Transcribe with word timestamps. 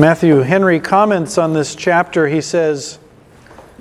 Matthew 0.00 0.38
Henry 0.38 0.80
comments 0.80 1.36
on 1.36 1.52
this 1.52 1.74
chapter. 1.74 2.26
He 2.26 2.40
says, 2.40 2.98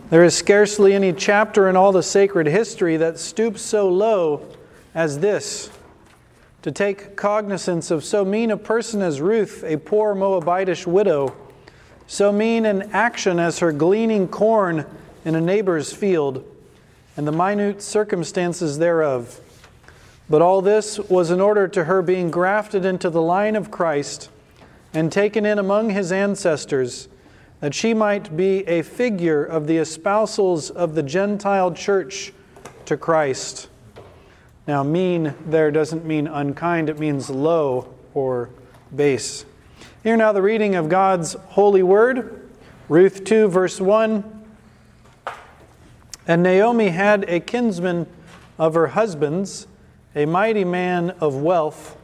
There 0.10 0.22
is 0.26 0.36
scarcely 0.36 0.94
any 0.94 1.14
chapter 1.14 1.70
in 1.70 1.78
all 1.78 1.94
the 1.94 2.04
sacred 2.04 2.46
history 2.46 2.98
that 2.98 3.18
stoops 3.18 3.62
so 3.62 3.88
low 3.88 4.46
as 4.94 5.20
this 5.20 5.70
to 6.62 6.74
take 6.74 7.16
cognizance 7.16 7.90
of 7.90 8.04
so 8.04 8.26
mean 8.26 8.52
a 8.52 8.58
person 8.58 9.02
as 9.02 9.22
Ruth, 9.22 9.64
a 9.64 9.78
poor 9.78 10.14
Moabitish 10.14 10.86
widow, 10.86 11.34
so 12.06 12.34
mean 12.34 12.66
an 12.66 12.90
action 12.92 13.40
as 13.40 13.60
her 13.60 13.72
gleaning 13.72 14.28
corn 14.28 14.86
in 15.24 15.36
a 15.36 15.42
neighbor's 15.42 15.94
field, 15.94 16.44
and 17.16 17.26
the 17.26 17.32
minute 17.32 17.82
circumstances 17.82 18.78
thereof. 18.78 19.40
But 20.30 20.42
all 20.42 20.62
this 20.62 21.00
was 21.00 21.32
in 21.32 21.40
order 21.40 21.66
to 21.70 21.86
her 21.86 22.02
being 22.02 22.30
grafted 22.30 22.84
into 22.84 23.10
the 23.10 23.22
line 23.22 23.56
of 23.56 23.72
Christ 23.72 24.30
and 24.94 25.12
taken 25.12 25.46
in 25.46 25.60
among 25.60 25.90
his 25.92 26.12
ancestors, 26.12 27.08
that 27.60 27.74
she 27.74 27.94
might 27.94 28.36
be 28.36 28.68
a 28.68 28.82
figure 28.82 29.44
of 29.44 29.68
the 29.68 29.78
espousals 29.78 30.72
of 30.72 30.96
the 30.96 31.04
Gentile 31.04 31.72
church 31.72 32.34
to 32.86 32.98
Christ. 32.98 33.68
Now, 34.68 34.84
mean 34.84 35.34
there 35.46 35.72
doesn't 35.72 36.06
mean 36.06 36.28
unkind, 36.28 36.90
it 36.90 37.00
means 37.00 37.30
low 37.30 37.94
or 38.14 38.50
base. 38.96 39.46
Here 40.04 40.16
now 40.16 40.32
the 40.32 40.42
reading 40.42 40.76
of 40.76 40.90
God's 40.90 41.34
holy 41.50 41.84
word, 41.84 42.48
Ruth 42.88 43.24
2, 43.24 43.48
verse 43.50 43.82
1. 43.82 44.24
And 46.28 46.44
Naomi 46.44 46.90
had 46.90 47.26
a 47.28 47.40
kinsman 47.40 48.08
of 48.58 48.76
her 48.76 48.88
husband's, 48.88 49.68
a 50.16 50.26
mighty 50.26 50.64
man 50.64 51.12
of 51.20 51.36
wealth, 51.36 51.98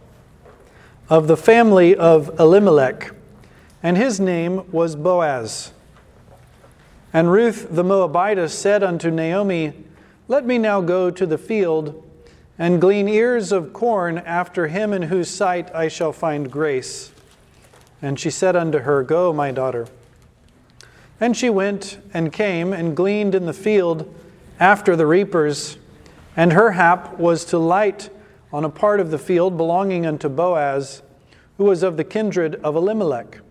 of 1.10 1.28
the 1.28 1.38
family 1.38 1.96
of 1.96 2.40
Elimelech, 2.40 3.12
and 3.84 3.96
his 3.96 4.20
name 4.20 4.70
was 4.72 4.96
Boaz. 4.96 5.72
And 7.14 7.32
Ruth 7.32 7.68
the 7.70 7.84
Moabitess 7.84 8.58
said 8.58 8.84
unto 8.84 9.12
Naomi, 9.12 9.74
Let 10.28 10.46
me 10.46 10.58
now 10.58 10.82
go 10.82 11.12
to 11.12 11.26
the 11.26 11.38
field 11.38 12.02
and 12.58 12.82
glean 12.82 13.08
ears 13.08 13.52
of 13.52 13.72
corn 13.74 14.18
after 14.18 14.68
him 14.68 14.94
in 14.94 15.04
whose 15.04 15.30
sight 15.30 15.74
I 15.76 15.88
shall 15.88 16.12
find 16.12 16.52
grace. 16.52 17.12
And 18.02 18.20
she 18.20 18.30
said 18.30 18.56
unto 18.56 18.80
her, 18.80 19.04
Go, 19.04 19.32
my 19.32 19.52
daughter. 19.52 19.88
And 21.20 21.38
she 21.38 21.50
went 21.50 22.00
and 22.14 22.34
came 22.34 22.74
and 22.74 22.96
gleaned 22.96 23.36
in 23.36 23.46
the 23.46 23.54
field 23.54 24.14
after 24.60 24.96
the 24.96 25.06
reapers, 25.06 25.78
and 26.36 26.54
her 26.54 26.72
hap 26.72 27.18
was 27.20 27.46
to 27.46 27.58
light 27.58 28.10
on 28.56 28.64
a 28.64 28.70
part 28.70 29.02
of 29.02 29.12
the 29.12 29.18
field 29.18 29.58
belonging 29.58 30.06
unto 30.06 30.30
Boaz, 30.30 31.02
who 31.58 31.66
was 31.66 31.84
of 31.84 31.98
the 31.98 32.06
kindred 32.06 32.56
of 32.64 32.74
Elimelech. 32.78 33.42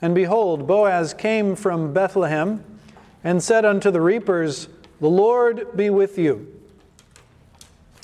And 0.00 0.14
behold, 0.14 0.68
Boaz 0.68 1.12
came 1.12 1.56
from 1.56 1.92
Bethlehem 1.92 2.62
and 3.24 3.42
said 3.42 3.64
unto 3.64 3.90
the 3.90 4.00
reapers, 4.00 4.68
The 5.00 5.10
Lord 5.10 5.76
be 5.76 5.90
with 5.90 6.16
you. 6.16 6.46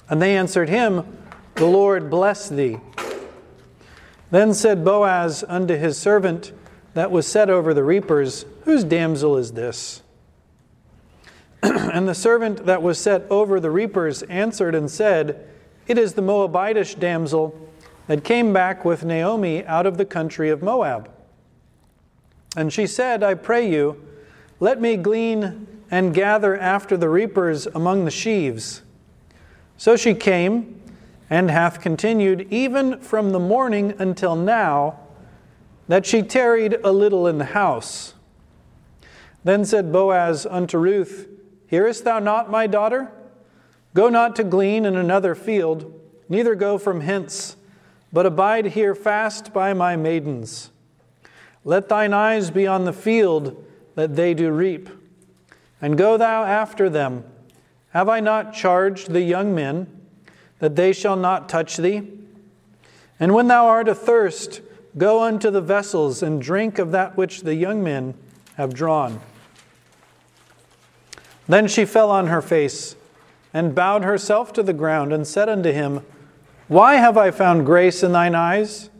And 0.09 0.21
they 0.21 0.37
answered 0.37 0.69
him, 0.69 1.17
The 1.55 1.67
Lord 1.67 2.11
bless 2.11 2.49
thee. 2.49 2.79
Then 4.33 4.53
said 4.53 4.85
Boaz 4.85 5.45
unto 5.47 5.77
his 5.77 5.97
servant 5.97 6.51
that 6.95 7.13
was 7.13 7.25
set 7.25 7.49
over 7.49 7.73
the 7.73 7.85
reapers, 7.85 8.45
Whose 8.65 8.83
damsel 8.83 9.37
is 9.37 9.53
this? 9.53 10.03
and 11.63 12.09
the 12.09 12.17
servant 12.17 12.67
that 12.67 12.83
was 12.83 12.99
set 12.99 13.31
over 13.31 13.61
the 13.61 13.71
reapers 13.71 14.25
answered 14.25 14.75
and 14.75 14.91
said, 14.91 15.47
It 15.91 15.99
is 15.99 16.15
the 16.15 16.23
Moabitish 16.23 17.01
damsel 17.01 17.53
that 18.07 18.23
came 18.23 18.53
back 18.53 18.85
with 18.85 19.05
Naomi 19.05 19.65
out 19.67 19.87
of 19.87 19.99
the 19.99 20.05
country 20.05 20.49
of 20.49 20.63
Moab. 20.63 21.11
And 22.57 22.73
she 22.73 22.87
said, 22.87 23.25
I 23.25 23.35
pray 23.35 23.69
you, 23.69 24.01
let 24.61 24.81
me 24.81 24.97
glean 24.97 25.67
and 25.91 26.15
gather 26.15 26.57
after 26.57 26.97
the 26.97 27.09
reapers 27.09 27.67
among 27.67 28.05
the 28.05 28.13
sheaves. 28.13 28.83
So 29.79 29.97
she 29.97 30.15
came 30.15 30.81
and 31.29 31.51
hath 31.51 31.81
continued 31.81 32.47
even 32.53 33.01
from 33.01 33.33
the 33.33 33.41
morning 33.41 33.95
until 33.99 34.37
now, 34.37 35.01
that 35.89 36.07
she 36.07 36.23
tarried 36.23 36.79
a 36.85 36.93
little 36.93 37.27
in 37.27 37.39
the 37.39 37.47
house. 37.47 38.15
Then 39.43 39.65
said 39.65 39.91
Boaz 39.91 40.47
unto 40.47 40.79
Ruth, 40.79 41.29
Hearest 41.67 42.05
thou 42.05 42.21
not, 42.21 42.49
my 42.49 42.69
daughter? 42.69 43.11
Go 43.95 44.09
not 44.09 44.37
to 44.37 44.45
glean 44.45 44.85
in 44.85 44.97
another 44.97 45.35
field, 45.35 46.01
neither 46.29 46.55
go 46.55 46.79
from 46.79 47.01
hence, 47.01 47.57
but 48.13 48.27
abide 48.27 48.67
here 48.67 48.95
fast 48.95 49.53
by 49.53 49.73
my 49.73 49.97
maidens. 49.97 50.71
Let 51.65 51.89
thine 51.89 52.13
eyes 52.13 52.51
be 52.51 52.67
on 52.67 52.85
the 52.85 52.93
field 52.93 53.65
that 53.97 54.17
they 54.17 54.35
do 54.35 54.51
reap, 54.51 54.89
and 55.83 55.99
go 55.99 56.17
thou 56.17 56.45
after 56.45 56.89
them 56.89 57.25
have 57.91 58.09
I 58.09 58.21
not 58.21 58.55
charged 58.55 59.11
the 59.11 59.21
young 59.21 59.55
men 59.55 59.89
that 60.61 60.77
they 60.77 60.93
shall 60.93 61.17
not 61.17 61.49
touch 61.49 61.77
thee? 61.77 62.09
And 63.19 63.35
when 63.35 63.49
thou 63.49 63.67
art 63.67 63.89
athirst, 63.89 64.61
go 64.97 65.23
unto 65.23 65.51
the 65.51 65.61
vessels 65.61 66.23
and 66.23 66.41
drink 66.41 66.79
of 66.79 66.93
that 66.93 67.17
which 67.17 67.41
the 67.41 67.55
young 67.55 67.83
men 67.83 68.15
have 68.55 68.73
drawn. 68.73 69.21
Then 71.49 71.67
she 71.67 71.85
fell 71.85 72.11
on 72.11 72.29
her 72.29 72.41
face 72.41 72.95
and 73.53 73.75
bowed 73.75 74.05
herself 74.05 74.53
to 74.53 74.63
the 74.63 74.73
ground 74.73 75.13
and 75.13 75.27
said 75.27 75.49
unto 75.49 75.73
him, 75.73 76.05
Why 76.69 76.97
have 76.97 77.17
I 77.17 77.31
found 77.31 77.67
grace 77.67 78.03
in 78.03 78.13
thine 78.13 78.35
eyes, 78.35 78.91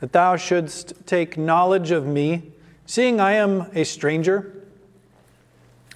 that 0.00 0.12
thou 0.12 0.36
shouldst 0.36 0.94
take 1.06 1.36
knowledge 1.36 1.90
of 1.90 2.06
me, 2.06 2.52
seeing 2.86 3.20
I 3.20 3.32
am 3.32 3.66
a 3.74 3.84
stranger? 3.84 4.54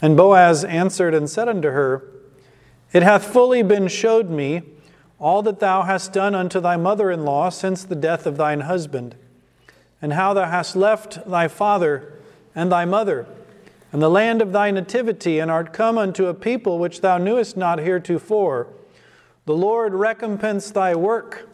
And 0.01 0.17
Boaz 0.17 0.65
answered 0.65 1.15
and 1.15 1.29
said 1.29 1.49
unto 1.49 1.69
her, 1.69 2.03
it 2.93 3.03
hath 3.03 3.25
fully 3.25 3.63
been 3.63 3.89
showed 3.89 4.29
me 4.29 4.63
all 5.19 5.43
that 5.43 5.61
thou 5.61 5.83
hast 5.83 6.13
done 6.13 6.35
unto 6.35 6.61
thy 6.61 6.77
mother 6.77 7.11
in 7.11 7.25
law 7.25 7.49
since 7.49 7.85
the 7.85 7.95
death 7.95 8.27
of 8.27 8.37
thine 8.37 8.61
husband, 8.61 9.15
and 10.01 10.13
how 10.13 10.35
thou 10.35 10.49
hast 10.49 10.77
left 10.77 11.27
thy 11.29 11.49
father 11.49 12.13
and 12.55 12.71
thy 12.71 12.85
mother, 12.85 13.27
and 13.93 14.03
the 14.03 14.11
land 14.11 14.41
of 14.41 14.53
thy 14.53 14.71
nativity, 14.71 15.39
and 15.39 15.51
art 15.51 15.73
come 15.73 15.99
unto 15.99 16.27
a 16.27 16.35
people 16.35 16.79
which 16.79 17.03
thou 17.03 17.19
knewest 17.19 17.57
not 17.57 17.79
heretofore. 17.79 18.69
The 19.45 19.55
Lord 19.55 19.93
recompense 19.93 20.71
thy 20.71 20.95
work, 20.95 21.49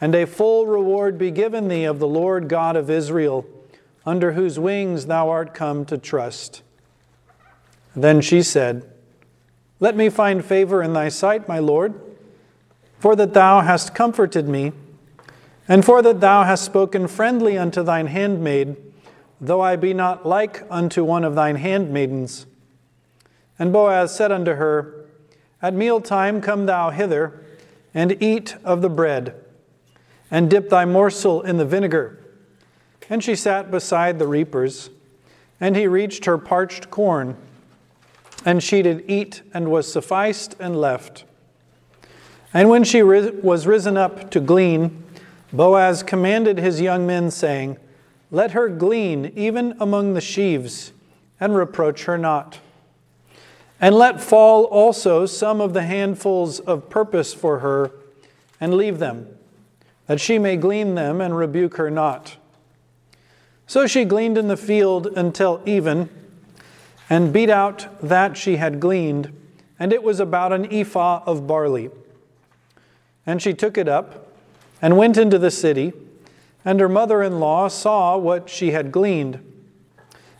and 0.00 0.14
a 0.14 0.26
full 0.26 0.66
reward 0.66 1.18
be 1.18 1.30
given 1.30 1.68
thee 1.68 1.84
of 1.84 1.98
the 1.98 2.08
Lord 2.08 2.48
God 2.48 2.76
of 2.76 2.88
Israel, 2.88 3.44
under 4.06 4.32
whose 4.32 4.58
wings 4.58 5.06
thou 5.06 5.28
art 5.28 5.52
come 5.52 5.84
to 5.86 5.98
trust. 5.98 6.62
Then 7.94 8.20
she 8.20 8.42
said, 8.42 8.88
let 9.80 9.96
me 9.96 10.10
find 10.10 10.44
favor 10.44 10.82
in 10.82 10.92
thy 10.92 11.08
sight, 11.08 11.48
my 11.48 11.58
Lord, 11.58 11.98
for 12.98 13.16
that 13.16 13.32
thou 13.32 13.62
hast 13.62 13.94
comforted 13.94 14.46
me, 14.46 14.72
and 15.66 15.84
for 15.84 16.02
that 16.02 16.20
thou 16.20 16.44
hast 16.44 16.64
spoken 16.64 17.08
friendly 17.08 17.56
unto 17.56 17.82
thine 17.82 18.06
handmaid, 18.06 18.76
though 19.40 19.60
I 19.60 19.76
be 19.76 19.94
not 19.94 20.26
like 20.26 20.62
unto 20.70 21.04
one 21.04 21.24
of 21.24 21.34
thine 21.34 21.56
handmaidens. 21.56 22.46
And 23.58 23.72
Boaz 23.72 24.14
said 24.14 24.32
unto 24.32 24.54
her, 24.54 25.06
At 25.62 25.74
mealtime 25.74 26.40
come 26.40 26.66
thou 26.66 26.90
hither, 26.90 27.44
and 27.92 28.22
eat 28.22 28.56
of 28.64 28.82
the 28.82 28.88
bread, 28.88 29.34
and 30.30 30.48
dip 30.50 30.68
thy 30.68 30.84
morsel 30.84 31.42
in 31.42 31.56
the 31.56 31.64
vinegar. 31.64 32.18
And 33.08 33.24
she 33.24 33.34
sat 33.34 33.70
beside 33.70 34.18
the 34.18 34.28
reapers, 34.28 34.90
and 35.60 35.74
he 35.74 35.86
reached 35.86 36.26
her 36.26 36.38
parched 36.38 36.90
corn 36.90 37.36
and 38.44 38.62
she 38.62 38.82
did 38.82 39.04
eat 39.08 39.42
and 39.52 39.70
was 39.70 39.90
sufficed 39.90 40.54
and 40.58 40.80
left. 40.80 41.24
And 42.52 42.68
when 42.68 42.84
she 42.84 43.02
was 43.02 43.66
risen 43.66 43.96
up 43.96 44.30
to 44.30 44.40
glean, 44.40 45.04
Boaz 45.52 46.02
commanded 46.02 46.58
his 46.58 46.80
young 46.80 47.06
men, 47.06 47.30
saying, 47.30 47.76
Let 48.30 48.52
her 48.52 48.68
glean 48.68 49.32
even 49.34 49.76
among 49.80 50.14
the 50.14 50.20
sheaves, 50.20 50.92
and 51.40 51.54
reproach 51.54 52.04
her 52.04 52.18
not. 52.18 52.58
And 53.80 53.94
let 53.94 54.20
fall 54.20 54.64
also 54.64 55.26
some 55.26 55.60
of 55.60 55.72
the 55.72 55.82
handfuls 55.82 56.60
of 56.60 56.90
purpose 56.90 57.32
for 57.32 57.60
her, 57.60 57.90
and 58.60 58.74
leave 58.74 58.98
them, 58.98 59.26
that 60.06 60.20
she 60.20 60.38
may 60.38 60.56
glean 60.56 60.94
them 60.94 61.20
and 61.20 61.36
rebuke 61.36 61.76
her 61.76 61.90
not. 61.90 62.36
So 63.66 63.86
she 63.86 64.04
gleaned 64.04 64.36
in 64.36 64.48
the 64.48 64.56
field 64.56 65.06
until 65.06 65.62
even 65.64 66.10
and 67.08 67.32
beat 67.32 67.50
out 67.50 67.88
that 68.00 68.36
she 68.36 68.56
had 68.56 68.78
gleaned, 68.78 69.32
and 69.78 69.92
it 69.92 70.02
was 70.02 70.20
about 70.20 70.52
an 70.52 70.72
ephah 70.72 71.22
of 71.26 71.46
barley. 71.46 71.90
And 73.26 73.42
she 73.42 73.54
took 73.54 73.76
it 73.76 73.88
up 73.88 74.28
and 74.80 74.96
went 74.96 75.16
into 75.16 75.38
the 75.38 75.50
city, 75.50 75.92
and 76.64 76.80
her 76.80 76.88
mother 76.88 77.22
in 77.22 77.40
law 77.40 77.68
saw 77.68 78.16
what 78.16 78.48
she 78.48 78.70
had 78.70 78.92
gleaned. 78.92 79.44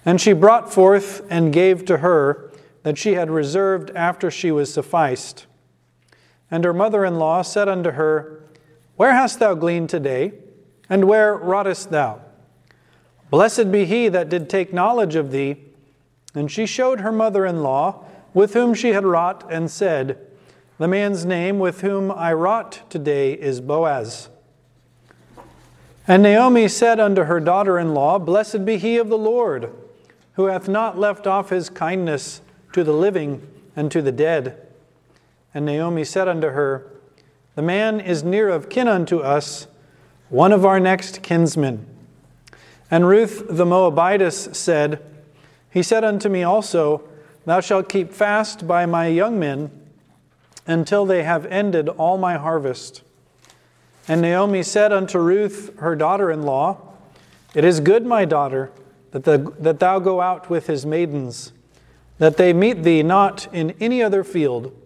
And 0.04 0.20
she 0.20 0.32
brought 0.32 0.72
forth 0.72 1.26
and 1.30 1.52
gave 1.52 1.84
to 1.86 1.98
her 1.98 2.50
that 2.82 2.98
she 2.98 3.14
had 3.14 3.30
reserved 3.30 3.90
after 3.94 4.30
she 4.30 4.50
was 4.50 4.72
sufficed. 4.72 5.46
And 6.50 6.64
her 6.64 6.72
mother 6.72 7.04
in 7.04 7.18
law 7.18 7.42
said 7.42 7.68
unto 7.68 7.92
her, 7.92 8.42
Where 8.96 9.12
hast 9.12 9.38
thou 9.38 9.54
gleaned 9.54 9.90
today, 9.90 10.32
and 10.88 11.04
where 11.04 11.36
wroughtest 11.36 11.90
thou? 11.90 12.20
Blessed 13.30 13.70
be 13.70 13.84
he 13.84 14.08
that 14.08 14.28
did 14.28 14.50
take 14.50 14.72
knowledge 14.72 15.14
of 15.14 15.30
thee. 15.30 15.56
And 16.34 16.50
she 16.50 16.66
showed 16.66 17.00
her 17.00 17.12
mother 17.12 17.46
in 17.46 17.62
law, 17.62 18.04
with 18.34 18.54
whom 18.54 18.74
she 18.74 18.90
had 18.90 19.04
wrought, 19.04 19.46
and 19.50 19.70
said, 19.70 20.18
The 20.78 20.88
man's 20.88 21.24
name 21.24 21.58
with 21.58 21.80
whom 21.80 22.10
I 22.10 22.32
wrought 22.32 22.82
today 22.88 23.32
is 23.32 23.60
Boaz. 23.60 24.28
And 26.10 26.24
Naomi 26.24 26.66
said 26.66 26.98
unto 26.98 27.22
her 27.22 27.38
daughter 27.38 27.78
in 27.78 27.94
law, 27.94 28.18
Blessed 28.18 28.64
be 28.64 28.78
he 28.78 28.96
of 28.96 29.08
the 29.08 29.16
Lord, 29.16 29.72
who 30.32 30.46
hath 30.46 30.66
not 30.68 30.98
left 30.98 31.24
off 31.24 31.50
his 31.50 31.70
kindness 31.70 32.40
to 32.72 32.82
the 32.82 32.92
living 32.92 33.46
and 33.76 33.92
to 33.92 34.02
the 34.02 34.10
dead. 34.10 34.66
And 35.54 35.64
Naomi 35.64 36.02
said 36.02 36.26
unto 36.26 36.48
her, 36.48 36.84
The 37.54 37.62
man 37.62 38.00
is 38.00 38.24
near 38.24 38.48
of 38.48 38.68
kin 38.68 38.88
unto 38.88 39.20
us, 39.20 39.68
one 40.30 40.50
of 40.50 40.66
our 40.66 40.80
next 40.80 41.22
kinsmen. 41.22 41.86
And 42.90 43.06
Ruth 43.06 43.46
the 43.48 43.64
Moabitess 43.64 44.48
said, 44.50 45.00
He 45.70 45.80
said 45.80 46.02
unto 46.02 46.28
me 46.28 46.42
also, 46.42 47.08
Thou 47.44 47.60
shalt 47.60 47.88
keep 47.88 48.12
fast 48.12 48.66
by 48.66 48.84
my 48.84 49.06
young 49.06 49.38
men 49.38 49.70
until 50.66 51.06
they 51.06 51.22
have 51.22 51.46
ended 51.46 51.88
all 51.88 52.18
my 52.18 52.36
harvest. 52.36 53.02
And 54.10 54.22
Naomi 54.22 54.64
said 54.64 54.92
unto 54.92 55.20
Ruth, 55.20 55.78
her 55.78 55.94
daughter 55.94 56.32
in 56.32 56.42
law, 56.42 56.78
It 57.54 57.64
is 57.64 57.78
good, 57.78 58.04
my 58.04 58.24
daughter, 58.24 58.72
that, 59.12 59.22
the, 59.22 59.54
that 59.60 59.78
thou 59.78 60.00
go 60.00 60.20
out 60.20 60.50
with 60.50 60.66
his 60.66 60.84
maidens, 60.84 61.52
that 62.18 62.36
they 62.36 62.52
meet 62.52 62.82
thee 62.82 63.04
not 63.04 63.46
in 63.54 63.70
any 63.78 64.02
other 64.02 64.24
field. 64.24 64.76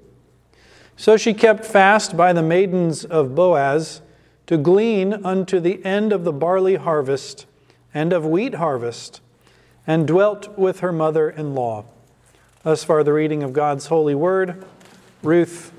So 0.99 1.17
she 1.17 1.32
kept 1.32 1.65
fast 1.65 2.19
by 2.19 2.35
the 2.35 2.43
maidens 2.43 3.03
of 3.03 3.35
Boaz 3.35 4.03
to 4.47 4.59
glean 4.59 5.15
unto 5.25 5.59
the 5.59 5.82
end 5.87 6.12
of 6.12 6.25
the 6.25 6.32
barley 6.32 6.75
harvest 6.75 7.47
and 7.94 8.12
of 8.12 8.27
wheat 8.27 8.56
harvest, 8.56 9.23
and 9.87 10.06
dwelt 10.06 10.59
with 10.59 10.81
her 10.81 10.93
mother 10.93 11.31
in 11.31 11.55
law. 11.55 11.87
Thus 12.62 12.85
far, 12.85 13.03
the 13.03 13.15
reading 13.15 13.43
of 13.43 13.55
God's 13.55 13.87
holy 13.87 14.15
word, 14.15 14.67
Ruth 15.23 15.73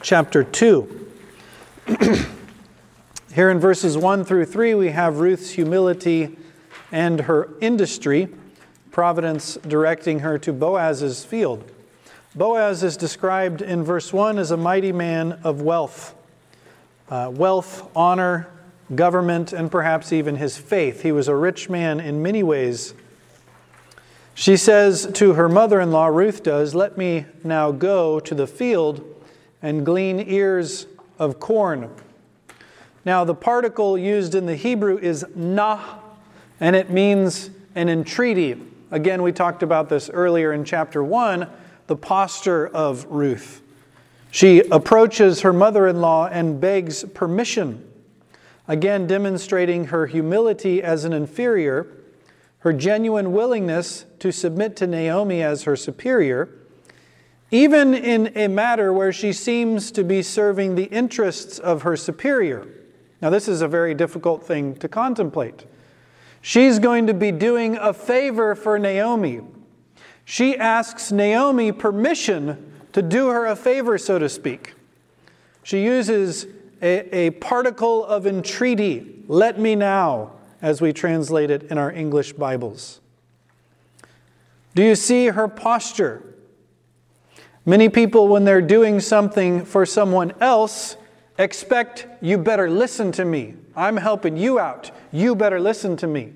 chapter 0.00 0.44
2. 0.44 1.10
Here 3.34 3.50
in 3.50 3.58
verses 3.58 3.98
1 3.98 4.24
through 4.26 4.44
3, 4.44 4.74
we 4.76 4.90
have 4.90 5.18
Ruth's 5.18 5.50
humility 5.50 6.36
and 6.92 7.22
her 7.22 7.48
industry, 7.60 8.28
providence 8.92 9.58
directing 9.66 10.20
her 10.20 10.38
to 10.38 10.52
Boaz's 10.52 11.24
field. 11.24 11.68
Boaz 12.36 12.84
is 12.84 12.96
described 12.96 13.60
in 13.60 13.82
verse 13.82 14.12
1 14.12 14.38
as 14.38 14.52
a 14.52 14.56
mighty 14.56 14.92
man 14.92 15.32
of 15.42 15.62
wealth. 15.62 16.14
Uh, 17.08 17.32
wealth, 17.34 17.90
honor, 17.96 18.46
government, 18.94 19.52
and 19.52 19.68
perhaps 19.68 20.12
even 20.12 20.36
his 20.36 20.56
faith. 20.56 21.02
He 21.02 21.10
was 21.10 21.26
a 21.26 21.34
rich 21.34 21.68
man 21.68 21.98
in 21.98 22.22
many 22.22 22.44
ways. 22.44 22.94
She 24.34 24.56
says 24.56 25.10
to 25.14 25.32
her 25.32 25.48
mother 25.48 25.80
in 25.80 25.90
law, 25.90 26.06
Ruth 26.06 26.44
does, 26.44 26.72
Let 26.72 26.96
me 26.96 27.26
now 27.42 27.72
go 27.72 28.20
to 28.20 28.32
the 28.32 28.46
field 28.46 29.04
and 29.60 29.84
glean 29.84 30.20
ears 30.20 30.86
of 31.18 31.40
corn. 31.40 31.90
Now, 33.04 33.24
the 33.24 33.34
particle 33.34 33.98
used 33.98 34.34
in 34.34 34.46
the 34.46 34.56
Hebrew 34.56 34.98
is 34.98 35.24
nah, 35.34 35.98
and 36.60 36.74
it 36.74 36.90
means 36.90 37.50
an 37.74 37.88
entreaty. 37.88 38.60
Again, 38.90 39.22
we 39.22 39.32
talked 39.32 39.62
about 39.62 39.88
this 39.88 40.08
earlier 40.08 40.52
in 40.52 40.64
chapter 40.64 41.02
1, 41.02 41.48
the 41.86 41.96
posture 41.96 42.66
of 42.68 43.04
Ruth. 43.06 43.60
She 44.30 44.60
approaches 44.60 45.42
her 45.42 45.52
mother 45.52 45.86
in 45.86 46.00
law 46.00 46.26
and 46.26 46.60
begs 46.60 47.04
permission 47.04 47.84
again 48.66 49.06
demonstrating 49.06 49.86
her 49.86 50.06
humility 50.06 50.82
as 50.82 51.04
an 51.04 51.12
inferior, 51.12 51.86
her 52.60 52.72
genuine 52.72 53.32
willingness 53.32 54.06
to 54.18 54.32
submit 54.32 54.76
to 54.76 54.86
Naomi 54.86 55.42
as 55.42 55.64
her 55.64 55.76
superior, 55.76 56.48
even 57.50 57.94
in 57.94 58.32
a 58.36 58.48
matter 58.48 58.92
where 58.92 59.12
she 59.12 59.32
seems 59.32 59.90
to 59.92 60.02
be 60.02 60.22
serving 60.22 60.74
the 60.74 60.84
interests 60.84 61.58
of 61.58 61.82
her 61.82 61.96
superior. 61.96 62.66
Now, 63.24 63.30
this 63.30 63.48
is 63.48 63.62
a 63.62 63.68
very 63.68 63.94
difficult 63.94 64.46
thing 64.46 64.74
to 64.74 64.86
contemplate. 64.86 65.64
She's 66.42 66.78
going 66.78 67.06
to 67.06 67.14
be 67.14 67.32
doing 67.32 67.74
a 67.78 67.94
favor 67.94 68.54
for 68.54 68.78
Naomi. 68.78 69.40
She 70.26 70.58
asks 70.58 71.10
Naomi 71.10 71.72
permission 71.72 72.70
to 72.92 73.00
do 73.00 73.28
her 73.28 73.46
a 73.46 73.56
favor, 73.56 73.96
so 73.96 74.18
to 74.18 74.28
speak. 74.28 74.74
She 75.62 75.82
uses 75.82 76.46
a, 76.82 77.16
a 77.16 77.30
particle 77.30 78.04
of 78.04 78.26
entreaty, 78.26 79.22
let 79.26 79.58
me 79.58 79.74
now, 79.74 80.32
as 80.60 80.82
we 80.82 80.92
translate 80.92 81.50
it 81.50 81.62
in 81.70 81.78
our 81.78 81.90
English 81.90 82.34
Bibles. 82.34 83.00
Do 84.74 84.82
you 84.82 84.94
see 84.94 85.28
her 85.28 85.48
posture? 85.48 86.34
Many 87.64 87.88
people, 87.88 88.28
when 88.28 88.44
they're 88.44 88.60
doing 88.60 89.00
something 89.00 89.64
for 89.64 89.86
someone 89.86 90.34
else, 90.42 90.98
expect 91.38 92.06
you 92.20 92.38
better 92.38 92.70
listen 92.70 93.12
to 93.12 93.24
me. 93.24 93.54
I'm 93.76 93.96
helping 93.96 94.36
you 94.36 94.58
out. 94.58 94.90
You 95.12 95.34
better 95.34 95.60
listen 95.60 95.96
to 95.98 96.06
me. 96.06 96.32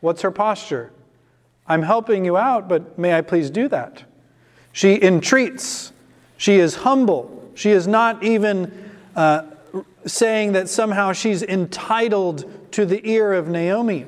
What's 0.00 0.22
her 0.22 0.30
posture? 0.30 0.92
I'm 1.66 1.82
helping 1.82 2.24
you 2.24 2.36
out, 2.36 2.68
but 2.68 2.98
may 2.98 3.16
I 3.16 3.22
please 3.22 3.50
do 3.50 3.68
that? 3.68 4.04
She 4.72 5.02
entreats. 5.02 5.92
She 6.36 6.56
is 6.56 6.76
humble. 6.76 7.50
She 7.54 7.70
is 7.70 7.88
not 7.88 8.22
even 8.22 8.92
uh, 9.16 9.44
saying 10.04 10.52
that 10.52 10.68
somehow 10.68 11.12
she's 11.12 11.42
entitled 11.42 12.72
to 12.72 12.84
the 12.84 13.08
ear 13.08 13.32
of 13.32 13.48
Naomi. 13.48 14.06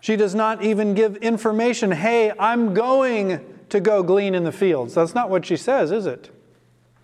She 0.00 0.16
does 0.16 0.34
not 0.34 0.62
even 0.62 0.94
give 0.94 1.16
information, 1.16 1.90
hey, 1.90 2.32
I'm 2.38 2.72
going 2.72 3.44
to 3.68 3.80
go 3.80 4.02
glean 4.02 4.34
in 4.34 4.44
the 4.44 4.52
fields. 4.52 4.94
That's 4.94 5.14
not 5.14 5.28
what 5.28 5.44
she 5.44 5.56
says, 5.56 5.92
is 5.92 6.06
it? 6.06 6.30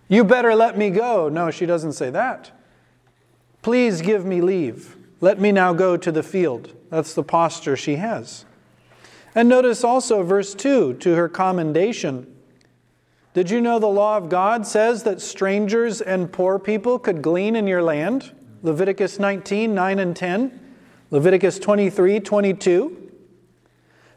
You 0.07 0.23
better 0.23 0.53
let 0.53 0.77
me 0.77 0.89
go. 0.89 1.29
No, 1.29 1.51
she 1.51 1.65
doesn't 1.65 1.93
say 1.93 2.09
that. 2.11 2.51
Please 3.61 4.01
give 4.01 4.25
me 4.25 4.41
leave. 4.41 4.95
Let 5.21 5.39
me 5.39 5.51
now 5.51 5.73
go 5.73 5.97
to 5.97 6.11
the 6.11 6.21
field. 6.21 6.75
That's 6.89 7.13
the 7.13 7.23
posture 7.23 7.75
she 7.75 7.95
has. 7.95 8.45
And 9.33 9.49
notice 9.49 9.83
also 9.83 10.21
verse 10.23 10.53
2 10.53 10.95
to 10.95 11.15
her 11.15 11.27
commendation. 11.27 12.31
Did 13.33 13.49
you 13.49 13.59
know 13.59 13.79
the 13.79 13.87
law 13.87 14.17
of 14.17 14.29
God 14.29 14.65
says 14.67 15.03
that 15.03 15.19
strangers 15.19 15.99
and 15.99 16.31
poor 16.31 16.59
people 16.59 16.99
could 16.99 17.21
glean 17.21 17.55
in 17.55 17.67
your 17.67 17.83
land? 17.83 18.33
Leviticus 18.61 19.19
19, 19.19 19.73
9 19.73 19.99
and 19.99 20.15
10. 20.15 20.59
Leviticus 21.11 21.59
23, 21.59 22.19
22. 22.19 23.11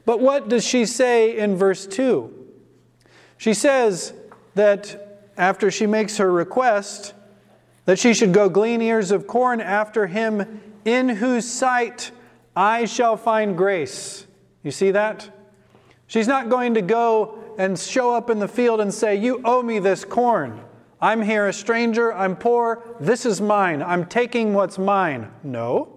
But 0.04 0.20
what 0.20 0.48
does 0.48 0.64
she 0.64 0.86
say 0.86 1.36
in 1.36 1.56
verse 1.56 1.86
2? 1.86 2.32
She 3.38 3.54
says 3.54 4.12
that 4.54 5.07
after 5.38 5.70
she 5.70 5.86
makes 5.86 6.18
her 6.18 6.30
request, 6.30 7.14
that 7.84 7.98
she 7.98 8.12
should 8.12 8.34
go 8.34 8.48
glean 8.48 8.82
ears 8.82 9.10
of 9.10 9.26
corn 9.26 9.60
after 9.60 10.06
him 10.06 10.60
in 10.84 11.08
whose 11.08 11.48
sight 11.48 12.10
I 12.54 12.84
shall 12.84 13.16
find 13.16 13.56
grace. 13.56 14.26
You 14.62 14.70
see 14.70 14.90
that? 14.90 15.30
She's 16.06 16.28
not 16.28 16.48
going 16.48 16.74
to 16.74 16.82
go 16.82 17.38
and 17.56 17.78
show 17.78 18.14
up 18.14 18.30
in 18.30 18.38
the 18.38 18.48
field 18.48 18.80
and 18.80 18.92
say, 18.92 19.16
You 19.16 19.40
owe 19.44 19.62
me 19.62 19.78
this 19.78 20.04
corn. 20.04 20.60
I'm 21.00 21.22
here 21.22 21.46
a 21.46 21.52
stranger, 21.52 22.12
I'm 22.12 22.34
poor, 22.34 22.82
this 22.98 23.24
is 23.24 23.40
mine, 23.40 23.82
I'm 23.82 24.04
taking 24.06 24.52
what's 24.52 24.78
mine. 24.78 25.30
No. 25.44 25.96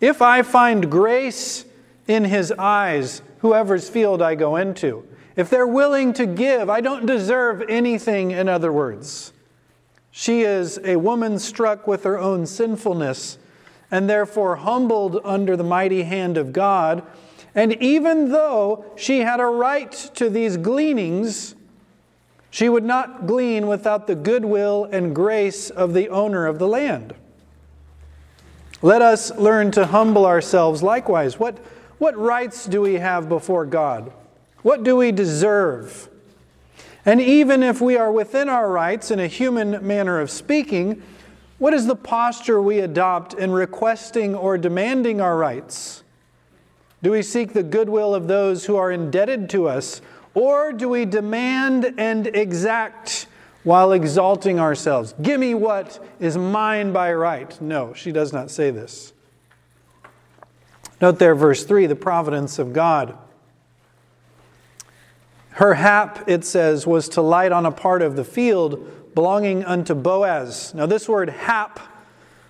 If 0.00 0.22
I 0.22 0.40
find 0.40 0.90
grace 0.90 1.66
in 2.08 2.24
his 2.24 2.50
eyes, 2.52 3.20
whoever's 3.38 3.90
field 3.90 4.22
I 4.22 4.34
go 4.36 4.56
into, 4.56 5.06
if 5.40 5.50
they're 5.50 5.66
willing 5.66 6.12
to 6.14 6.26
give, 6.26 6.70
I 6.70 6.80
don't 6.80 7.06
deserve 7.06 7.64
anything, 7.68 8.30
in 8.30 8.48
other 8.48 8.72
words. 8.72 9.32
She 10.10 10.42
is 10.42 10.78
a 10.84 10.96
woman 10.96 11.38
struck 11.38 11.86
with 11.86 12.04
her 12.04 12.18
own 12.18 12.46
sinfulness 12.46 13.38
and 13.90 14.08
therefore 14.08 14.56
humbled 14.56 15.20
under 15.24 15.56
the 15.56 15.64
mighty 15.64 16.02
hand 16.02 16.36
of 16.36 16.52
God 16.52 17.02
and 17.54 17.72
even 17.82 18.30
though 18.30 18.84
she 18.96 19.20
had 19.20 19.40
a 19.40 19.46
right 19.46 19.90
to 20.14 20.30
these 20.30 20.56
gleanings, 20.56 21.54
she 22.50 22.68
would 22.68 22.84
not 22.84 23.26
glean 23.26 23.66
without 23.66 24.06
the 24.06 24.14
goodwill 24.14 24.88
and 24.92 25.14
grace 25.14 25.70
of 25.70 25.94
the 25.94 26.08
owner 26.08 26.46
of 26.46 26.58
the 26.58 26.68
land. 26.68 27.14
Let 28.82 29.02
us 29.02 29.36
learn 29.36 29.72
to 29.72 29.86
humble 29.86 30.26
ourselves 30.26 30.82
likewise. 30.82 31.38
What, 31.38 31.58
what 31.98 32.16
rights 32.16 32.66
do 32.66 32.80
we 32.80 32.94
have 32.94 33.28
before 33.28 33.66
God? 33.66 34.12
What 34.62 34.82
do 34.82 34.96
we 34.96 35.12
deserve? 35.12 36.08
And 37.04 37.20
even 37.20 37.62
if 37.62 37.80
we 37.80 37.96
are 37.96 38.12
within 38.12 38.48
our 38.48 38.70
rights 38.70 39.10
in 39.10 39.18
a 39.18 39.26
human 39.26 39.86
manner 39.86 40.20
of 40.20 40.30
speaking, 40.30 41.02
what 41.58 41.74
is 41.74 41.86
the 41.86 41.96
posture 41.96 42.60
we 42.60 42.78
adopt 42.80 43.34
in 43.34 43.52
requesting 43.52 44.34
or 44.34 44.58
demanding 44.58 45.20
our 45.20 45.36
rights? 45.36 46.02
Do 47.02 47.12
we 47.12 47.22
seek 47.22 47.52
the 47.52 47.62
goodwill 47.62 48.14
of 48.14 48.28
those 48.28 48.66
who 48.66 48.76
are 48.76 48.90
indebted 48.90 49.48
to 49.50 49.68
us? 49.68 50.02
Or 50.34 50.72
do 50.72 50.88
we 50.88 51.06
demand 51.06 51.94
and 51.96 52.26
exact 52.26 53.26
while 53.64 53.92
exalting 53.92 54.60
ourselves? 54.60 55.14
Give 55.20 55.40
me 55.40 55.54
what 55.54 56.04
is 56.18 56.36
mine 56.36 56.92
by 56.92 57.12
right. 57.12 57.58
No, 57.60 57.94
she 57.94 58.12
does 58.12 58.32
not 58.32 58.50
say 58.50 58.70
this. 58.70 59.12
Note 61.00 61.18
there, 61.18 61.34
verse 61.34 61.64
3, 61.64 61.86
the 61.86 61.96
providence 61.96 62.58
of 62.58 62.74
God. 62.74 63.16
Her 65.50 65.74
hap, 65.74 66.28
it 66.28 66.44
says, 66.44 66.86
was 66.86 67.08
to 67.10 67.22
light 67.22 67.52
on 67.52 67.66
a 67.66 67.72
part 67.72 68.02
of 68.02 68.16
the 68.16 68.24
field 68.24 69.14
belonging 69.14 69.64
unto 69.64 69.94
Boaz. 69.94 70.72
Now, 70.74 70.86
this 70.86 71.08
word 71.08 71.28
hap, 71.28 71.80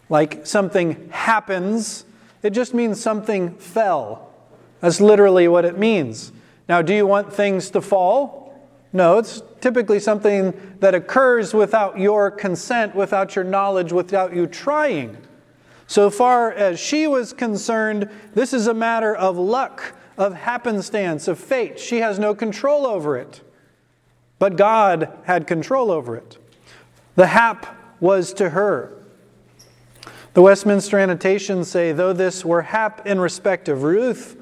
like 0.09 0.47
something 0.47 1.09
happens, 1.11 2.04
it 2.42 2.50
just 2.50 2.75
means 2.75 3.00
something 3.00 3.54
fell. 3.57 4.30
That's 4.80 5.00
literally 5.00 5.49
what 5.49 5.64
it 5.64 5.78
means. 5.78 6.33
Now, 6.69 6.83
do 6.83 6.95
you 6.95 7.07
want 7.07 7.33
things 7.33 7.71
to 7.71 7.80
fall? 7.80 8.40
No, 8.92 9.19
it's 9.19 9.42
typically 9.61 10.00
something 10.00 10.52
that 10.80 10.95
occurs 10.95 11.54
without 11.54 11.99
your 11.99 12.30
consent, 12.30 12.95
without 12.95 13.37
your 13.37 13.45
knowledge, 13.45 13.92
without 13.92 14.35
you 14.35 14.47
trying. 14.47 15.16
So 15.87 16.11
far 16.11 16.52
as 16.52 16.78
she 16.78 17.07
was 17.07 17.33
concerned, 17.33 18.09
this 18.35 18.52
is 18.52 18.66
a 18.66 18.75
matter 18.75 19.14
of 19.14 19.37
luck, 19.37 19.95
of 20.20 20.34
happenstance, 20.34 21.26
of 21.26 21.38
fate. 21.38 21.80
She 21.80 21.98
has 21.98 22.18
no 22.18 22.34
control 22.34 22.86
over 22.86 23.16
it. 23.16 23.40
But 24.38 24.56
God 24.56 25.10
had 25.24 25.46
control 25.46 25.90
over 25.90 26.14
it. 26.16 26.36
The 27.14 27.28
hap 27.28 27.66
was 28.00 28.32
to 28.34 28.50
her. 28.50 28.92
The 30.34 30.42
Westminster 30.42 30.98
annotations 30.98 31.68
say, 31.68 31.92
though 31.92 32.12
this 32.12 32.44
were 32.44 32.62
hap 32.62 33.06
in 33.06 33.18
respect 33.18 33.68
of 33.68 33.82
Ruth, 33.82 34.36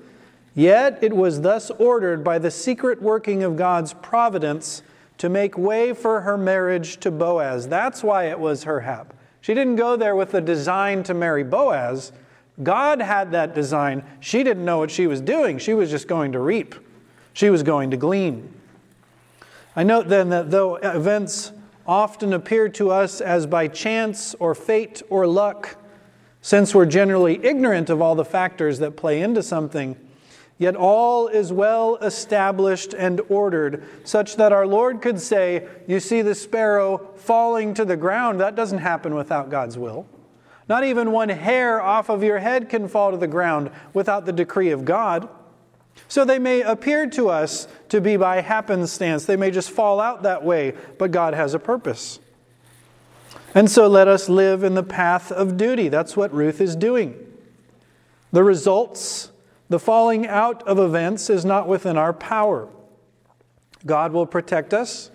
yet 0.54 0.98
it 1.00 1.14
was 1.14 1.40
thus 1.40 1.70
ordered 1.70 2.22
by 2.22 2.38
the 2.38 2.50
secret 2.50 3.00
working 3.00 3.42
of 3.42 3.56
God's 3.56 3.94
providence 3.94 4.82
to 5.18 5.28
make 5.28 5.56
way 5.56 5.92
for 5.92 6.20
her 6.20 6.36
marriage 6.36 6.98
to 6.98 7.10
Boaz. 7.10 7.68
That's 7.68 8.02
why 8.02 8.24
it 8.24 8.38
was 8.38 8.64
her 8.64 8.80
hap. 8.80 9.14
She 9.40 9.54
didn't 9.54 9.76
go 9.76 9.96
there 9.96 10.14
with 10.14 10.32
the 10.32 10.40
design 10.40 11.04
to 11.04 11.14
marry 11.14 11.44
Boaz. 11.44 12.12
God 12.62 13.00
had 13.00 13.32
that 13.32 13.54
design. 13.54 14.04
She 14.20 14.42
didn't 14.42 14.64
know 14.64 14.78
what 14.78 14.90
she 14.90 15.06
was 15.06 15.20
doing. 15.20 15.58
She 15.58 15.74
was 15.74 15.90
just 15.90 16.08
going 16.08 16.32
to 16.32 16.40
reap, 16.40 16.74
she 17.32 17.50
was 17.50 17.62
going 17.62 17.90
to 17.90 17.96
glean. 17.96 18.52
I 19.76 19.84
note 19.84 20.08
then 20.08 20.30
that 20.30 20.50
though 20.50 20.76
events 20.76 21.52
often 21.86 22.32
appear 22.32 22.68
to 22.68 22.90
us 22.90 23.20
as 23.20 23.46
by 23.46 23.68
chance 23.68 24.34
or 24.40 24.54
fate 24.54 25.02
or 25.08 25.26
luck, 25.26 25.76
since 26.42 26.74
we're 26.74 26.86
generally 26.86 27.42
ignorant 27.44 27.88
of 27.88 28.02
all 28.02 28.14
the 28.14 28.24
factors 28.24 28.78
that 28.80 28.96
play 28.96 29.20
into 29.22 29.42
something. 29.42 29.96
Yet 30.58 30.74
all 30.74 31.28
is 31.28 31.52
well 31.52 31.96
established 31.96 32.92
and 32.92 33.20
ordered, 33.28 33.84
such 34.04 34.36
that 34.36 34.52
our 34.52 34.66
Lord 34.66 35.00
could 35.00 35.20
say, 35.20 35.68
You 35.86 36.00
see 36.00 36.20
the 36.20 36.34
sparrow 36.34 37.12
falling 37.14 37.74
to 37.74 37.84
the 37.84 37.96
ground. 37.96 38.40
That 38.40 38.56
doesn't 38.56 38.78
happen 38.78 39.14
without 39.14 39.50
God's 39.50 39.78
will. 39.78 40.06
Not 40.68 40.84
even 40.84 41.12
one 41.12 41.30
hair 41.30 41.80
off 41.80 42.10
of 42.10 42.22
your 42.22 42.38
head 42.38 42.68
can 42.68 42.88
fall 42.88 43.10
to 43.10 43.16
the 43.16 43.26
ground 43.26 43.70
without 43.94 44.26
the 44.26 44.32
decree 44.32 44.70
of 44.70 44.84
God. 44.84 45.28
So 46.08 46.24
they 46.24 46.38
may 46.38 46.60
appear 46.60 47.08
to 47.10 47.28
us 47.30 47.66
to 47.88 48.00
be 48.00 48.16
by 48.16 48.40
happenstance. 48.40 49.24
They 49.24 49.36
may 49.36 49.50
just 49.50 49.70
fall 49.70 49.98
out 50.00 50.22
that 50.22 50.44
way, 50.44 50.74
but 50.98 51.10
God 51.10 51.34
has 51.34 51.54
a 51.54 51.58
purpose. 51.58 52.20
And 53.54 53.70
so 53.70 53.88
let 53.88 54.08
us 54.08 54.28
live 54.28 54.62
in 54.62 54.74
the 54.74 54.82
path 54.82 55.32
of 55.32 55.56
duty. 55.56 55.88
That's 55.88 56.16
what 56.16 56.32
Ruth 56.32 56.60
is 56.60 56.76
doing. 56.76 57.24
The 58.30 58.44
results, 58.44 59.30
the 59.70 59.78
falling 59.78 60.26
out 60.26 60.62
of 60.68 60.78
events, 60.78 61.30
is 61.30 61.44
not 61.44 61.66
within 61.66 61.96
our 61.96 62.12
power. 62.12 62.68
God 63.86 64.12
will 64.12 64.26
protect 64.26 64.74
us, 64.74 65.10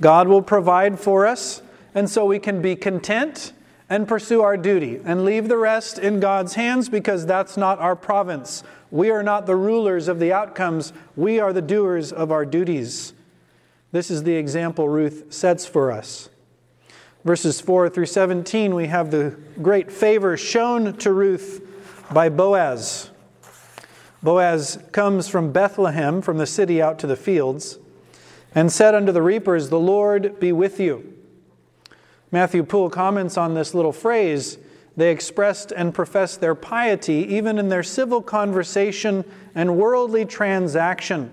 God 0.00 0.28
will 0.28 0.42
provide 0.42 1.00
for 1.00 1.26
us, 1.26 1.62
and 1.94 2.08
so 2.08 2.24
we 2.24 2.38
can 2.38 2.62
be 2.62 2.76
content 2.76 3.52
and 3.94 4.08
pursue 4.08 4.42
our 4.42 4.56
duty 4.56 5.00
and 5.04 5.24
leave 5.24 5.46
the 5.46 5.56
rest 5.56 6.00
in 6.00 6.18
God's 6.18 6.54
hands 6.54 6.88
because 6.88 7.26
that's 7.26 7.56
not 7.56 7.78
our 7.78 7.94
province. 7.94 8.64
We 8.90 9.08
are 9.10 9.22
not 9.22 9.46
the 9.46 9.54
rulers 9.54 10.08
of 10.08 10.18
the 10.18 10.32
outcomes, 10.32 10.92
we 11.14 11.38
are 11.38 11.52
the 11.52 11.62
doers 11.62 12.10
of 12.10 12.32
our 12.32 12.44
duties. 12.44 13.12
This 13.92 14.10
is 14.10 14.24
the 14.24 14.34
example 14.34 14.88
Ruth 14.88 15.32
sets 15.32 15.64
for 15.64 15.92
us. 15.92 16.28
Verses 17.24 17.60
4 17.60 17.88
through 17.88 18.06
17, 18.06 18.74
we 18.74 18.88
have 18.88 19.12
the 19.12 19.36
great 19.62 19.92
favor 19.92 20.36
shown 20.36 20.96
to 20.96 21.12
Ruth 21.12 21.64
by 22.12 22.28
Boaz. 22.28 23.12
Boaz 24.24 24.76
comes 24.90 25.28
from 25.28 25.52
Bethlehem, 25.52 26.20
from 26.20 26.38
the 26.38 26.46
city 26.46 26.82
out 26.82 26.98
to 26.98 27.06
the 27.06 27.14
fields, 27.14 27.78
and 28.56 28.72
said 28.72 28.96
unto 28.96 29.12
the 29.12 29.22
reapers, 29.22 29.68
The 29.68 29.78
Lord 29.78 30.40
be 30.40 30.50
with 30.50 30.80
you. 30.80 31.13
Matthew 32.34 32.64
Poole 32.64 32.90
comments 32.90 33.38
on 33.38 33.54
this 33.54 33.74
little 33.74 33.92
phrase. 33.92 34.58
They 34.96 35.12
expressed 35.12 35.70
and 35.70 35.94
professed 35.94 36.40
their 36.40 36.56
piety 36.56 37.24
even 37.32 37.60
in 37.60 37.68
their 37.68 37.84
civil 37.84 38.20
conversation 38.20 39.24
and 39.54 39.76
worldly 39.76 40.24
transaction, 40.24 41.30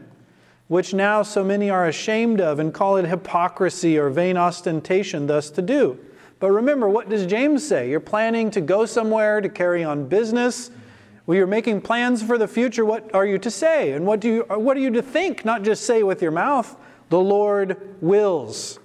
which 0.68 0.94
now 0.94 1.24
so 1.24 1.44
many 1.44 1.72
are 1.72 1.88
ashamed 1.88 2.40
of 2.40 2.60
and 2.60 2.72
call 2.72 2.98
it 2.98 3.08
hypocrisy 3.08 3.98
or 3.98 4.12
vain 4.12 4.38
ostentation 4.38 5.26
thus 5.26 5.50
to 5.50 5.64
do. 5.64 5.98
But 6.40 6.52
remember, 6.52 6.88
what 6.88 7.10
does 7.10 7.26
James 7.26 7.68
say? 7.68 7.90
You're 7.90 8.00
planning 8.00 8.52
to 8.52 8.62
go 8.62 8.86
somewhere 8.86 9.42
to 9.42 9.50
carry 9.50 9.84
on 9.84 10.08
business. 10.08 10.70
Well, 11.26 11.36
you're 11.36 11.48
making 11.48 11.82
plans 11.82 12.22
for 12.22 12.38
the 12.38 12.48
future. 12.48 12.86
What 12.86 13.16
are 13.16 13.26
you 13.26 13.40
to 13.40 13.50
say? 13.50 13.94
And 13.94 14.06
what, 14.06 14.20
do 14.20 14.28
you, 14.28 14.42
what 14.50 14.78
are 14.78 14.82
you 14.82 14.92
to 14.92 15.02
think? 15.02 15.46
Not 15.46 15.64
just 15.64 15.84
say 15.84 16.04
with 16.04 16.22
your 16.22 16.30
mouth, 16.30 16.76
the 17.10 17.20
Lord 17.20 17.98
wills. 18.04 18.78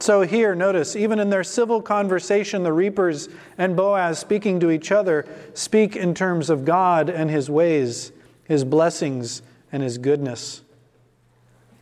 So, 0.00 0.22
here, 0.22 0.54
notice, 0.54 0.94
even 0.94 1.18
in 1.18 1.30
their 1.30 1.42
civil 1.42 1.82
conversation, 1.82 2.62
the 2.62 2.72
reapers 2.72 3.28
and 3.56 3.76
Boaz 3.76 4.18
speaking 4.18 4.60
to 4.60 4.70
each 4.70 4.92
other 4.92 5.26
speak 5.54 5.96
in 5.96 6.14
terms 6.14 6.50
of 6.50 6.64
God 6.64 7.10
and 7.10 7.28
his 7.28 7.50
ways, 7.50 8.12
his 8.44 8.64
blessings, 8.64 9.42
and 9.72 9.82
his 9.82 9.98
goodness. 9.98 10.62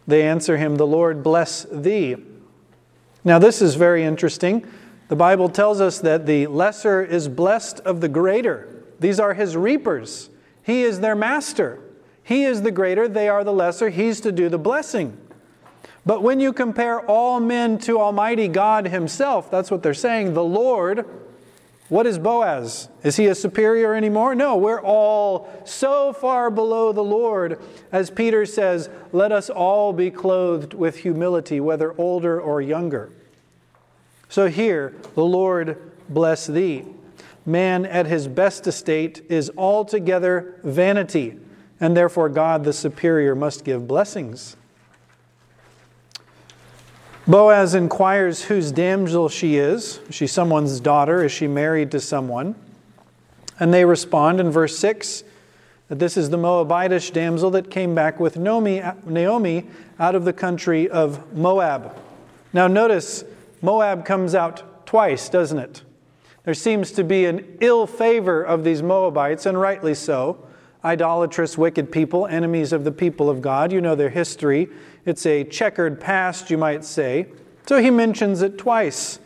They 0.06 0.22
answer 0.22 0.56
him, 0.56 0.76
The 0.76 0.86
Lord 0.86 1.22
bless 1.22 1.64
thee. 1.70 2.16
Now, 3.22 3.38
this 3.38 3.60
is 3.60 3.74
very 3.74 4.02
interesting. 4.02 4.66
The 5.08 5.16
Bible 5.16 5.48
tells 5.48 5.80
us 5.80 6.00
that 6.00 6.26
the 6.26 6.46
lesser 6.46 7.02
is 7.02 7.28
blessed 7.28 7.80
of 7.80 8.00
the 8.00 8.08
greater. 8.08 8.68
These 8.98 9.20
are 9.20 9.34
his 9.34 9.56
reapers. 9.56 10.30
He 10.62 10.82
is 10.82 11.00
their 11.00 11.14
master. 11.14 11.80
He 12.22 12.44
is 12.44 12.62
the 12.62 12.72
greater, 12.72 13.06
they 13.06 13.28
are 13.28 13.44
the 13.44 13.52
lesser. 13.52 13.88
He's 13.88 14.20
to 14.22 14.32
do 14.32 14.48
the 14.48 14.58
blessing. 14.58 15.16
But 16.06 16.22
when 16.22 16.38
you 16.38 16.52
compare 16.52 17.00
all 17.00 17.40
men 17.40 17.78
to 17.80 18.00
Almighty 18.00 18.46
God 18.46 18.86
Himself, 18.86 19.50
that's 19.50 19.70
what 19.72 19.82
they're 19.82 19.92
saying, 19.92 20.34
the 20.34 20.44
Lord, 20.44 21.04
what 21.88 22.06
is 22.06 22.18
Boaz? 22.18 22.88
Is 23.02 23.16
he 23.16 23.26
a 23.26 23.34
superior 23.34 23.94
anymore? 23.94 24.34
No, 24.34 24.56
we're 24.56 24.80
all 24.80 25.48
so 25.64 26.12
far 26.12 26.50
below 26.50 26.92
the 26.92 27.04
Lord. 27.04 27.60
As 27.92 28.10
Peter 28.10 28.46
says, 28.46 28.88
let 29.12 29.30
us 29.30 29.50
all 29.50 29.92
be 29.92 30.10
clothed 30.10 30.74
with 30.74 30.98
humility, 30.98 31.60
whether 31.60 31.92
older 32.00 32.40
or 32.40 32.60
younger. 32.60 33.12
So 34.28 34.48
here, 34.48 34.94
the 35.14 35.24
Lord 35.24 35.92
bless 36.08 36.46
thee. 36.46 36.84
Man 37.44 37.86
at 37.86 38.06
his 38.06 38.26
best 38.26 38.66
estate 38.66 39.24
is 39.28 39.50
altogether 39.56 40.58
vanity, 40.64 41.38
and 41.78 41.96
therefore 41.96 42.28
God 42.28 42.64
the 42.64 42.72
superior 42.72 43.36
must 43.36 43.64
give 43.64 43.86
blessings. 43.86 44.56
Boaz 47.28 47.74
inquires 47.74 48.44
whose 48.44 48.70
damsel 48.70 49.28
she 49.28 49.56
is. 49.56 49.98
Is 50.08 50.14
she 50.14 50.26
someone's 50.28 50.78
daughter? 50.78 51.24
Is 51.24 51.32
she 51.32 51.48
married 51.48 51.90
to 51.90 52.00
someone? 52.00 52.54
And 53.58 53.74
they 53.74 53.84
respond 53.84 54.38
in 54.38 54.50
verse 54.50 54.78
6 54.78 55.24
that 55.88 55.98
this 55.98 56.16
is 56.16 56.30
the 56.30 56.36
Moabitish 56.36 57.12
damsel 57.12 57.50
that 57.50 57.70
came 57.70 57.94
back 57.94 58.20
with 58.20 58.36
Naomi 58.36 59.66
out 59.98 60.14
of 60.14 60.24
the 60.24 60.32
country 60.32 60.88
of 60.88 61.34
Moab. 61.34 61.96
Now, 62.52 62.68
notice 62.68 63.24
Moab 63.60 64.04
comes 64.04 64.34
out 64.34 64.86
twice, 64.86 65.28
doesn't 65.28 65.58
it? 65.58 65.82
There 66.44 66.54
seems 66.54 66.92
to 66.92 67.02
be 67.02 67.24
an 67.24 67.58
ill 67.60 67.88
favor 67.88 68.40
of 68.42 68.62
these 68.62 68.82
Moabites, 68.82 69.46
and 69.46 69.60
rightly 69.60 69.94
so. 69.94 70.45
Idolatrous, 70.86 71.58
wicked 71.58 71.90
people, 71.90 72.26
enemies 72.26 72.72
of 72.72 72.84
the 72.84 72.92
people 72.92 73.28
of 73.28 73.42
God. 73.42 73.72
You 73.72 73.80
know 73.80 73.96
their 73.96 74.10
history. 74.10 74.68
It's 75.04 75.26
a 75.26 75.42
checkered 75.42 76.00
past, 76.00 76.48
you 76.48 76.56
might 76.56 76.84
say. 76.84 77.26
So 77.66 77.82
he 77.82 77.90
mentions 77.90 78.40
it 78.40 78.56
twice. 78.56 79.18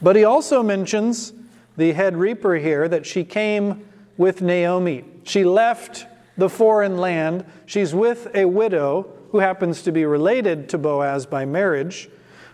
But 0.00 0.16
he 0.16 0.24
also 0.24 0.62
mentions 0.62 1.34
the 1.76 1.92
head 1.92 2.16
reaper 2.16 2.54
here 2.54 2.88
that 2.88 3.04
she 3.04 3.24
came 3.24 3.86
with 4.16 4.40
Naomi. 4.40 5.04
She 5.24 5.44
left 5.44 6.06
the 6.38 6.48
foreign 6.48 6.96
land. 6.96 7.44
She's 7.66 7.94
with 7.94 8.34
a 8.34 8.46
widow 8.46 9.12
who 9.32 9.40
happens 9.40 9.82
to 9.82 9.92
be 9.92 10.06
related 10.06 10.68
to 10.70 10.78
Boaz 10.78 11.26
by 11.26 11.44
marriage, 11.44 12.08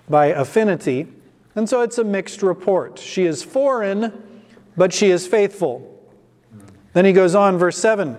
by 0.09 0.27
affinity. 0.27 1.07
And 1.55 1.69
so 1.69 1.83
it's 1.83 1.99
a 1.99 2.05
mixed 2.05 2.43
report. 2.43 2.99
She 2.99 3.25
is 3.25 3.45
foreign, 3.45 4.23
but 4.77 4.93
she 4.93 5.11
is 5.11 5.29
faithful. 5.29 5.95
Then 6.93 7.05
he 7.05 7.13
goes 7.13 7.37
on, 7.37 7.57
verse 7.57 7.79
7. 7.79 8.17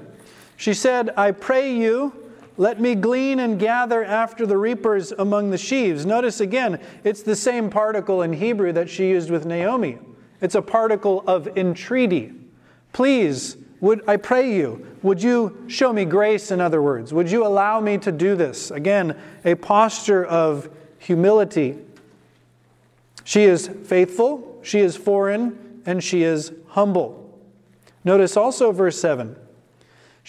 She 0.60 0.74
said, 0.74 1.12
I 1.16 1.32
pray 1.32 1.74
you, 1.74 2.12
let 2.58 2.82
me 2.82 2.94
glean 2.94 3.40
and 3.40 3.58
gather 3.58 4.04
after 4.04 4.46
the 4.46 4.58
reapers 4.58 5.14
among 5.14 5.52
the 5.52 5.58
sheaves. 5.58 6.06
Notice 6.06 6.42
again, 6.42 6.82
it's 7.06 7.24
the 7.24 7.38
same 7.38 7.70
particle 7.70 8.24
in 8.24 8.34
Hebrew 8.34 8.74
that 8.74 8.90
she 8.90 9.08
used 9.08 9.32
with 9.32 9.46
Naomi. 9.46 10.00
It's 10.42 10.56
a 10.56 10.62
particle 10.62 11.24
of 11.26 11.48
entreaty. 11.58 12.34
Please 12.92 13.56
would 13.80 14.04
I 14.06 14.18
pray 14.18 14.54
you, 14.54 14.86
would 15.02 15.24
you 15.24 15.64
show 15.68 15.94
me 15.94 16.04
grace, 16.04 16.52
in 16.52 16.60
other 16.60 16.82
words? 16.82 17.14
Would 17.14 17.32
you 17.32 17.48
allow 17.48 17.80
me 17.80 17.98
to 18.00 18.12
do 18.12 18.36
this? 18.36 18.70
Again, 18.70 19.18
a 19.46 19.56
posture 19.56 20.26
of 20.26 20.70
humility. 20.98 21.78
She 23.24 23.44
is 23.44 23.70
faithful, 23.86 24.60
she 24.62 24.80
is 24.80 24.98
foreign, 24.98 25.82
and 25.86 26.04
she 26.04 26.24
is 26.24 26.52
humble. 26.68 27.40
Notice 28.04 28.36
also 28.36 28.74
verse 28.74 29.00
7 29.00 29.38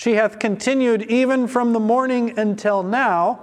She 0.00 0.14
hath 0.14 0.38
continued 0.38 1.02
even 1.11 1.47
from 1.47 1.75
the 1.75 1.78
morning 1.78 2.38
until 2.38 2.83
now, 2.83 3.38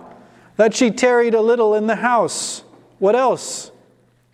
that 0.55 0.73
she 0.73 0.89
tarried 0.89 1.35
a 1.35 1.39
little 1.39 1.75
in 1.75 1.85
the 1.85 1.97
house. 1.97 2.63
What 2.97 3.15
else? 3.15 3.69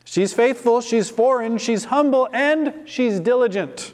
She's 0.06 0.34
faithful, 0.34 0.80
she's 0.80 1.10
foreign, 1.10 1.58
she's 1.58 1.84
humble, 1.84 2.30
and 2.32 2.74
she's 2.86 3.20
diligent. 3.20 3.94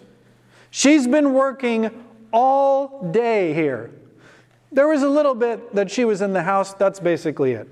She's 0.69 1.07
been 1.07 1.33
working 1.33 1.89
all 2.31 3.09
day 3.11 3.51
here. 3.55 3.89
There 4.71 4.87
was 4.87 5.01
a 5.01 5.09
little 5.09 5.33
bit 5.33 5.73
that 5.73 5.89
she 5.89 6.05
was 6.05 6.21
in 6.21 6.31
the 6.31 6.43
house, 6.43 6.75
that's 6.75 6.99
basically 6.99 7.53
it. 7.53 7.67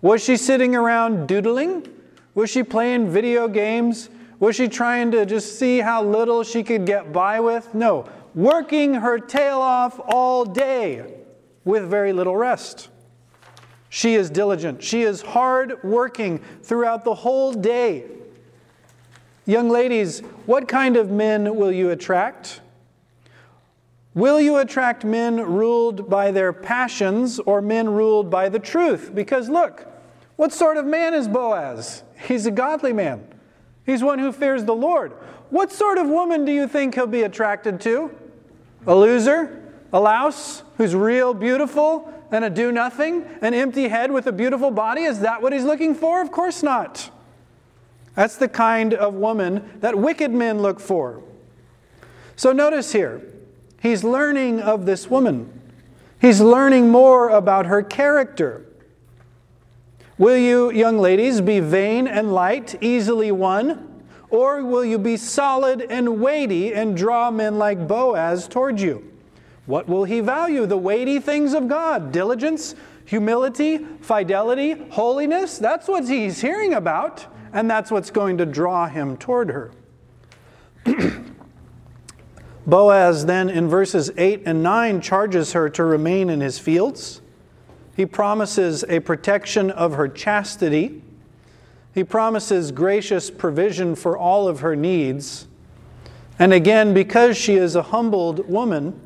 Was 0.00 0.24
she 0.24 0.38
sitting 0.38 0.74
around 0.74 1.28
doodling? 1.28 1.86
Was 2.34 2.48
she 2.48 2.62
playing 2.62 3.10
video 3.10 3.48
games? 3.48 4.08
Was 4.40 4.56
she 4.56 4.66
trying 4.66 5.10
to 5.10 5.26
just 5.26 5.58
see 5.58 5.80
how 5.80 6.02
little 6.02 6.42
she 6.42 6.62
could 6.62 6.86
get 6.86 7.12
by 7.12 7.38
with? 7.38 7.74
No, 7.74 8.08
working 8.34 8.94
her 8.94 9.18
tail 9.18 9.58
off 9.58 10.00
all 10.06 10.44
day 10.44 11.14
with 11.64 11.88
very 11.88 12.12
little 12.12 12.36
rest. 12.36 12.88
She 13.88 14.14
is 14.16 14.28
diligent. 14.28 14.82
She 14.82 15.02
is 15.02 15.22
hard 15.22 15.82
working 15.84 16.40
throughout 16.62 17.04
the 17.04 17.14
whole 17.14 17.52
day. 17.52 18.04
Young 19.46 19.68
ladies, 19.68 20.20
what 20.46 20.66
kind 20.66 20.96
of 20.96 21.10
men 21.10 21.54
will 21.54 21.70
you 21.70 21.90
attract? 21.90 22.60
Will 24.14 24.40
you 24.40 24.56
attract 24.58 25.04
men 25.04 25.40
ruled 25.40 26.08
by 26.08 26.30
their 26.30 26.52
passions 26.52 27.38
or 27.40 27.60
men 27.60 27.88
ruled 27.88 28.30
by 28.30 28.48
the 28.48 28.58
truth? 28.58 29.12
Because 29.14 29.48
look, 29.48 29.86
what 30.36 30.52
sort 30.52 30.76
of 30.76 30.86
man 30.86 31.14
is 31.14 31.28
Boaz? 31.28 32.02
He's 32.26 32.46
a 32.46 32.50
godly 32.50 32.92
man. 32.92 33.26
He's 33.84 34.02
one 34.02 34.18
who 34.18 34.32
fears 34.32 34.64
the 34.64 34.74
Lord. 34.74 35.12
What 35.50 35.70
sort 35.70 35.98
of 35.98 36.08
woman 36.08 36.44
do 36.44 36.52
you 36.52 36.66
think 36.66 36.94
he'll 36.94 37.06
be 37.06 37.22
attracted 37.22 37.80
to? 37.82 38.10
A 38.86 38.94
loser? 38.94 39.62
A 39.92 40.00
louse 40.00 40.62
who's 40.76 40.94
real 40.94 41.34
beautiful 41.34 42.12
and 42.30 42.44
a 42.44 42.50
do 42.50 42.72
nothing? 42.72 43.24
An 43.40 43.54
empty 43.54 43.88
head 43.88 44.10
with 44.10 44.26
a 44.26 44.32
beautiful 44.32 44.70
body? 44.70 45.02
Is 45.02 45.20
that 45.20 45.40
what 45.40 45.52
he's 45.52 45.64
looking 45.64 45.94
for? 45.94 46.20
Of 46.20 46.32
course 46.32 46.62
not. 46.62 47.10
That's 48.14 48.36
the 48.36 48.48
kind 48.48 48.94
of 48.94 49.14
woman 49.14 49.78
that 49.80 49.98
wicked 49.98 50.30
men 50.30 50.60
look 50.60 50.80
for. 50.80 51.22
So 52.36 52.52
notice 52.52 52.92
here, 52.92 53.22
he's 53.80 54.04
learning 54.04 54.60
of 54.60 54.86
this 54.86 55.08
woman. 55.08 55.60
He's 56.20 56.40
learning 56.40 56.90
more 56.90 57.28
about 57.28 57.66
her 57.66 57.82
character. 57.82 58.64
Will 60.16 60.36
you, 60.36 60.70
young 60.70 60.98
ladies, 60.98 61.40
be 61.40 61.60
vain 61.60 62.06
and 62.06 62.32
light, 62.32 62.76
easily 62.80 63.32
won? 63.32 63.93
Or 64.34 64.64
will 64.64 64.84
you 64.84 64.98
be 64.98 65.16
solid 65.16 65.80
and 65.82 66.20
weighty 66.20 66.74
and 66.74 66.96
draw 66.96 67.30
men 67.30 67.56
like 67.56 67.86
Boaz 67.86 68.48
toward 68.48 68.80
you? 68.80 69.08
What 69.66 69.88
will 69.88 70.02
he 70.02 70.18
value? 70.18 70.66
The 70.66 70.76
weighty 70.76 71.20
things 71.20 71.54
of 71.54 71.68
God 71.68 72.10
diligence, 72.10 72.74
humility, 73.04 73.86
fidelity, 74.00 74.72
holiness. 74.90 75.58
That's 75.58 75.86
what 75.86 76.08
he's 76.08 76.40
hearing 76.40 76.74
about 76.74 77.24
and 77.52 77.70
that's 77.70 77.92
what's 77.92 78.10
going 78.10 78.38
to 78.38 78.44
draw 78.44 78.88
him 78.88 79.16
toward 79.18 79.50
her. 79.50 79.70
Boaz 82.66 83.26
then 83.26 83.48
in 83.48 83.68
verses 83.68 84.10
8 84.16 84.42
and 84.46 84.64
9 84.64 85.00
charges 85.00 85.52
her 85.52 85.70
to 85.70 85.84
remain 85.84 86.28
in 86.28 86.40
his 86.40 86.58
fields. 86.58 87.20
He 87.94 88.04
promises 88.04 88.84
a 88.88 88.98
protection 88.98 89.70
of 89.70 89.92
her 89.92 90.08
chastity. 90.08 91.03
He 91.94 92.02
promises 92.02 92.72
gracious 92.72 93.30
provision 93.30 93.94
for 93.94 94.18
all 94.18 94.48
of 94.48 94.60
her 94.60 94.74
needs. 94.74 95.46
And 96.40 96.52
again, 96.52 96.92
because 96.92 97.36
she 97.36 97.54
is 97.54 97.76
a 97.76 97.82
humbled 97.82 98.48
woman, 98.48 99.00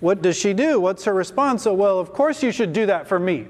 what 0.00 0.20
does 0.20 0.36
she 0.36 0.52
do? 0.52 0.78
What's 0.78 1.04
her 1.04 1.14
response? 1.14 1.66
Oh, 1.66 1.72
well, 1.72 1.98
of 1.98 2.12
course 2.12 2.42
you 2.42 2.52
should 2.52 2.74
do 2.74 2.84
that 2.86 3.08
for 3.08 3.18
me. 3.18 3.46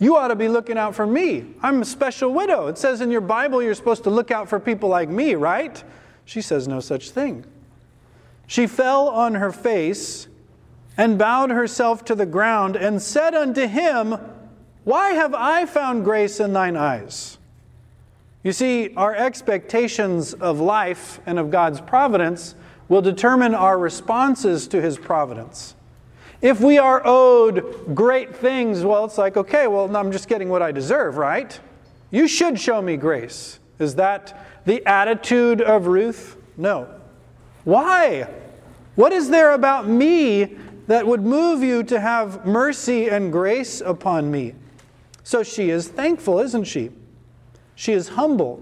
You 0.00 0.16
ought 0.16 0.28
to 0.28 0.36
be 0.36 0.48
looking 0.48 0.76
out 0.76 0.94
for 0.94 1.06
me. 1.06 1.54
I'm 1.62 1.82
a 1.82 1.84
special 1.84 2.32
widow. 2.32 2.66
It 2.66 2.76
says 2.76 3.00
in 3.00 3.10
your 3.10 3.20
Bible 3.20 3.62
you're 3.62 3.74
supposed 3.74 4.04
to 4.04 4.10
look 4.10 4.30
out 4.30 4.48
for 4.48 4.58
people 4.58 4.88
like 4.88 5.08
me, 5.08 5.34
right? 5.36 5.82
She 6.24 6.40
says 6.40 6.66
no 6.66 6.80
such 6.80 7.10
thing. 7.10 7.44
She 8.48 8.66
fell 8.66 9.08
on 9.08 9.36
her 9.36 9.52
face 9.52 10.26
and 10.96 11.18
bowed 11.18 11.50
herself 11.50 12.04
to 12.06 12.14
the 12.16 12.26
ground 12.26 12.74
and 12.74 13.00
said 13.00 13.34
unto 13.34 13.66
him, 13.66 14.16
Why 14.84 15.10
have 15.10 15.34
I 15.34 15.66
found 15.66 16.04
grace 16.04 16.40
in 16.40 16.52
thine 16.52 16.76
eyes? 16.76 17.37
You 18.42 18.52
see, 18.52 18.94
our 18.94 19.14
expectations 19.14 20.32
of 20.32 20.60
life 20.60 21.20
and 21.26 21.38
of 21.38 21.50
God's 21.50 21.80
providence 21.80 22.54
will 22.88 23.02
determine 23.02 23.54
our 23.54 23.78
responses 23.78 24.68
to 24.68 24.80
his 24.80 24.96
providence. 24.96 25.74
If 26.40 26.60
we 26.60 26.78
are 26.78 27.02
owed 27.04 27.94
great 27.94 28.36
things, 28.36 28.84
well, 28.84 29.04
it's 29.04 29.18
like, 29.18 29.36
okay, 29.36 29.66
well, 29.66 29.94
I'm 29.96 30.12
just 30.12 30.28
getting 30.28 30.48
what 30.48 30.62
I 30.62 30.70
deserve, 30.70 31.16
right? 31.16 31.58
You 32.10 32.28
should 32.28 32.60
show 32.60 32.80
me 32.80 32.96
grace. 32.96 33.58
Is 33.78 33.96
that 33.96 34.46
the 34.64 34.86
attitude 34.86 35.60
of 35.60 35.86
Ruth? 35.86 36.36
No. 36.56 36.88
Why? 37.64 38.28
What 38.94 39.12
is 39.12 39.28
there 39.30 39.52
about 39.52 39.88
me 39.88 40.56
that 40.86 41.06
would 41.06 41.22
move 41.22 41.62
you 41.62 41.82
to 41.84 42.00
have 42.00 42.46
mercy 42.46 43.08
and 43.10 43.32
grace 43.32 43.80
upon 43.80 44.30
me? 44.30 44.54
So 45.24 45.42
she 45.42 45.70
is 45.70 45.88
thankful, 45.88 46.38
isn't 46.38 46.64
she? 46.64 46.90
She 47.78 47.92
is 47.92 48.08
humble. 48.08 48.60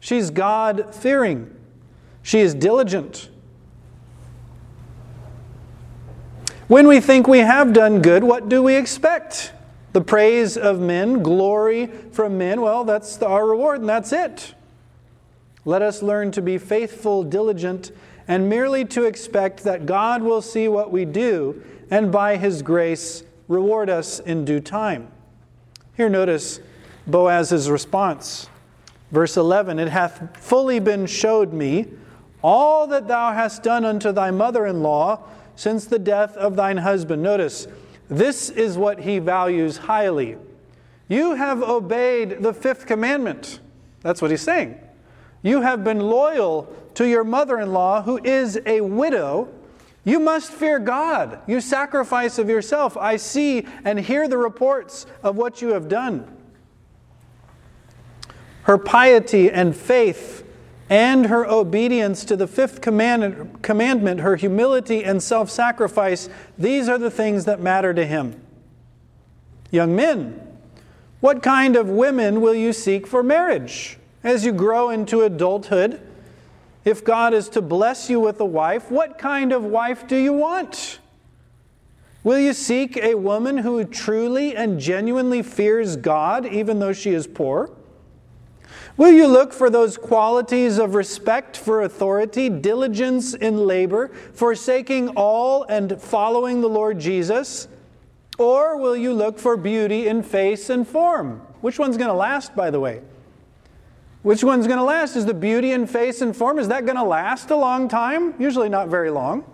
She's 0.00 0.30
God 0.30 0.92
fearing. 0.92 1.54
She 2.24 2.40
is 2.40 2.54
diligent. 2.54 3.30
When 6.66 6.88
we 6.88 6.98
think 6.98 7.28
we 7.28 7.38
have 7.38 7.72
done 7.72 8.02
good, 8.02 8.24
what 8.24 8.48
do 8.48 8.60
we 8.60 8.74
expect? 8.74 9.52
The 9.92 10.00
praise 10.00 10.56
of 10.56 10.80
men, 10.80 11.22
glory 11.22 11.86
from 11.86 12.36
men. 12.36 12.62
Well, 12.62 12.82
that's 12.82 13.22
our 13.22 13.46
reward, 13.46 13.78
and 13.78 13.88
that's 13.88 14.12
it. 14.12 14.56
Let 15.64 15.80
us 15.80 16.02
learn 16.02 16.32
to 16.32 16.42
be 16.42 16.58
faithful, 16.58 17.22
diligent, 17.22 17.92
and 18.26 18.48
merely 18.48 18.84
to 18.86 19.04
expect 19.04 19.62
that 19.62 19.86
God 19.86 20.20
will 20.20 20.42
see 20.42 20.66
what 20.66 20.90
we 20.90 21.04
do 21.04 21.62
and 21.92 22.10
by 22.10 22.38
his 22.38 22.60
grace 22.60 23.22
reward 23.46 23.88
us 23.88 24.18
in 24.18 24.44
due 24.44 24.58
time. 24.58 25.06
Here, 25.96 26.08
notice 26.08 26.58
Boaz's 27.06 27.70
response. 27.70 28.48
Verse 29.10 29.36
11 29.36 29.78
It 29.78 29.88
hath 29.88 30.36
fully 30.36 30.80
been 30.80 31.06
showed 31.06 31.52
me 31.52 31.86
all 32.42 32.86
that 32.88 33.06
thou 33.06 33.32
hast 33.32 33.62
done 33.62 33.84
unto 33.84 34.12
thy 34.12 34.30
mother 34.30 34.66
in 34.66 34.82
law 34.82 35.20
since 35.54 35.84
the 35.84 35.98
death 35.98 36.36
of 36.36 36.56
thine 36.56 36.78
husband. 36.78 37.22
Notice, 37.22 37.68
this 38.08 38.50
is 38.50 38.76
what 38.76 39.00
he 39.00 39.18
values 39.18 39.76
highly. 39.76 40.36
You 41.08 41.34
have 41.34 41.62
obeyed 41.62 42.42
the 42.42 42.52
fifth 42.52 42.86
commandment. 42.86 43.60
That's 44.00 44.20
what 44.20 44.30
he's 44.30 44.42
saying. 44.42 44.78
You 45.42 45.60
have 45.60 45.84
been 45.84 46.00
loyal 46.00 46.74
to 46.94 47.06
your 47.06 47.24
mother 47.24 47.58
in 47.60 47.72
law, 47.72 48.02
who 48.02 48.18
is 48.22 48.60
a 48.66 48.80
widow. 48.80 49.48
You 50.04 50.18
must 50.18 50.50
fear 50.50 50.78
God. 50.78 51.40
You 51.46 51.60
sacrifice 51.60 52.38
of 52.38 52.48
yourself. 52.48 52.96
I 52.96 53.16
see 53.16 53.66
and 53.84 53.98
hear 54.00 54.26
the 54.26 54.38
reports 54.38 55.06
of 55.22 55.36
what 55.36 55.62
you 55.62 55.68
have 55.68 55.88
done. 55.88 56.41
Her 58.62 58.78
piety 58.78 59.50
and 59.50 59.74
faith 59.74 60.44
and 60.88 61.26
her 61.26 61.46
obedience 61.46 62.24
to 62.26 62.36
the 62.36 62.46
fifth 62.46 62.80
commandment, 62.82 64.20
her 64.20 64.36
humility 64.36 65.04
and 65.04 65.22
self 65.22 65.50
sacrifice, 65.50 66.28
these 66.58 66.88
are 66.88 66.98
the 66.98 67.10
things 67.10 67.44
that 67.46 67.60
matter 67.60 67.94
to 67.94 68.04
him. 68.04 68.40
Young 69.70 69.96
men, 69.96 70.38
what 71.20 71.42
kind 71.42 71.76
of 71.76 71.88
women 71.88 72.40
will 72.40 72.54
you 72.54 72.72
seek 72.72 73.06
for 73.06 73.22
marriage 73.22 73.96
as 74.22 74.44
you 74.44 74.52
grow 74.52 74.90
into 74.90 75.22
adulthood? 75.22 76.00
If 76.84 77.04
God 77.04 77.32
is 77.32 77.48
to 77.50 77.62
bless 77.62 78.10
you 78.10 78.20
with 78.20 78.40
a 78.40 78.44
wife, 78.44 78.90
what 78.90 79.18
kind 79.18 79.52
of 79.52 79.64
wife 79.64 80.06
do 80.06 80.16
you 80.16 80.32
want? 80.32 80.98
Will 82.24 82.38
you 82.38 82.52
seek 82.52 82.96
a 82.96 83.14
woman 83.14 83.56
who 83.56 83.82
truly 83.84 84.54
and 84.54 84.78
genuinely 84.78 85.42
fears 85.42 85.96
God, 85.96 86.44
even 86.44 86.80
though 86.80 86.92
she 86.92 87.12
is 87.12 87.26
poor? 87.26 87.70
Will 88.96 89.10
you 89.10 89.26
look 89.26 89.52
for 89.52 89.70
those 89.70 89.96
qualities 89.96 90.78
of 90.78 90.94
respect 90.94 91.56
for 91.56 91.82
authority, 91.82 92.50
diligence 92.50 93.32
in 93.34 93.66
labor, 93.66 94.08
forsaking 94.34 95.08
all 95.10 95.64
and 95.64 96.00
following 96.00 96.60
the 96.60 96.68
Lord 96.68 96.98
Jesus? 96.98 97.68
Or 98.38 98.76
will 98.76 98.96
you 98.96 99.12
look 99.14 99.38
for 99.38 99.56
beauty 99.56 100.08
in 100.08 100.22
face 100.22 100.68
and 100.68 100.86
form? 100.86 101.40
Which 101.62 101.78
one's 101.78 101.96
going 101.96 102.08
to 102.08 102.14
last, 102.14 102.54
by 102.54 102.70
the 102.70 102.80
way? 102.80 103.00
Which 104.22 104.44
one's 104.44 104.66
going 104.66 104.78
to 104.78 104.84
last? 104.84 105.16
Is 105.16 105.26
the 105.26 105.34
beauty 105.34 105.72
in 105.72 105.86
face 105.86 106.20
and 106.20 106.36
form, 106.36 106.58
is 106.58 106.68
that 106.68 106.84
going 106.84 106.96
to 106.96 107.02
last 107.02 107.50
a 107.50 107.56
long 107.56 107.88
time? 107.88 108.34
Usually 108.40 108.68
not 108.68 108.88
very 108.88 109.10
long. 109.10 109.44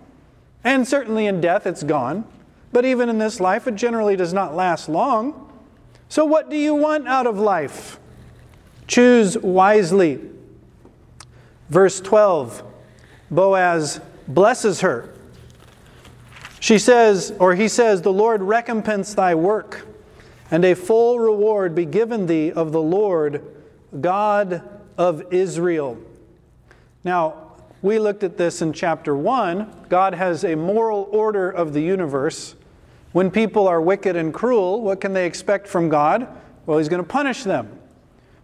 And 0.64 0.86
certainly 0.86 1.26
in 1.26 1.40
death, 1.40 1.66
it's 1.66 1.82
gone. 1.82 2.24
But 2.72 2.84
even 2.84 3.08
in 3.08 3.18
this 3.18 3.40
life, 3.40 3.66
it 3.66 3.76
generally 3.76 4.16
does 4.16 4.34
not 4.34 4.54
last 4.54 4.88
long. 4.88 5.50
So, 6.08 6.24
what 6.24 6.50
do 6.50 6.56
you 6.56 6.74
want 6.74 7.08
out 7.08 7.26
of 7.26 7.38
life? 7.38 7.98
Choose 8.88 9.38
wisely. 9.38 10.18
Verse 11.68 12.00
12 12.00 12.64
Boaz 13.30 14.00
blesses 14.26 14.80
her. 14.80 15.14
She 16.60 16.78
says, 16.78 17.32
or 17.38 17.54
he 17.54 17.68
says, 17.68 18.02
The 18.02 18.12
Lord 18.12 18.42
recompense 18.42 19.14
thy 19.14 19.34
work, 19.34 19.86
and 20.50 20.64
a 20.64 20.74
full 20.74 21.20
reward 21.20 21.74
be 21.74 21.84
given 21.84 22.26
thee 22.26 22.50
of 22.50 22.72
the 22.72 22.82
Lord, 22.82 23.44
God 24.00 24.62
of 24.96 25.32
Israel. 25.32 25.98
Now, 27.04 27.52
we 27.80 27.98
looked 27.98 28.24
at 28.24 28.36
this 28.36 28.60
in 28.60 28.72
chapter 28.72 29.14
1. 29.14 29.86
God 29.88 30.14
has 30.14 30.44
a 30.44 30.56
moral 30.56 31.08
order 31.12 31.48
of 31.48 31.74
the 31.74 31.80
universe. 31.80 32.56
When 33.12 33.30
people 33.30 33.68
are 33.68 33.80
wicked 33.80 34.16
and 34.16 34.34
cruel, 34.34 34.82
what 34.82 35.00
can 35.00 35.12
they 35.12 35.26
expect 35.26 35.68
from 35.68 35.88
God? 35.88 36.26
Well, 36.66 36.78
He's 36.78 36.88
going 36.88 37.02
to 37.02 37.08
punish 37.08 37.44
them. 37.44 37.77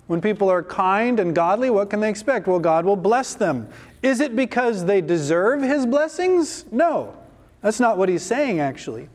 When 0.06 0.20
people 0.20 0.50
are 0.50 0.62
kind 0.62 1.18
and 1.18 1.34
godly, 1.34 1.70
what 1.70 1.90
can 1.90 2.00
they 2.00 2.10
expect? 2.10 2.46
Well, 2.46 2.58
God 2.58 2.84
will 2.84 2.96
bless 2.96 3.34
them. 3.34 3.68
Is 4.02 4.20
it 4.20 4.36
because 4.36 4.84
they 4.84 5.00
deserve 5.00 5.62
His 5.62 5.86
blessings? 5.86 6.66
No. 6.70 7.16
That's 7.62 7.80
not 7.80 7.96
what 7.96 8.08
He's 8.08 8.22
saying, 8.22 8.60
actually. 8.60 9.08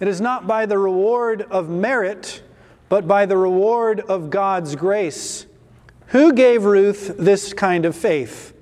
It 0.00 0.08
is 0.08 0.20
not 0.20 0.46
by 0.46 0.66
the 0.66 0.78
reward 0.78 1.42
of 1.42 1.68
merit, 1.68 2.42
but 2.88 3.06
by 3.06 3.26
the 3.26 3.36
reward 3.36 4.00
of 4.00 4.30
God's 4.30 4.74
grace. 4.74 5.46
Who 6.08 6.32
gave 6.32 6.64
Ruth 6.64 7.14
this 7.18 7.52
kind 7.52 7.84
of 7.84 7.94
faith? 7.94 8.54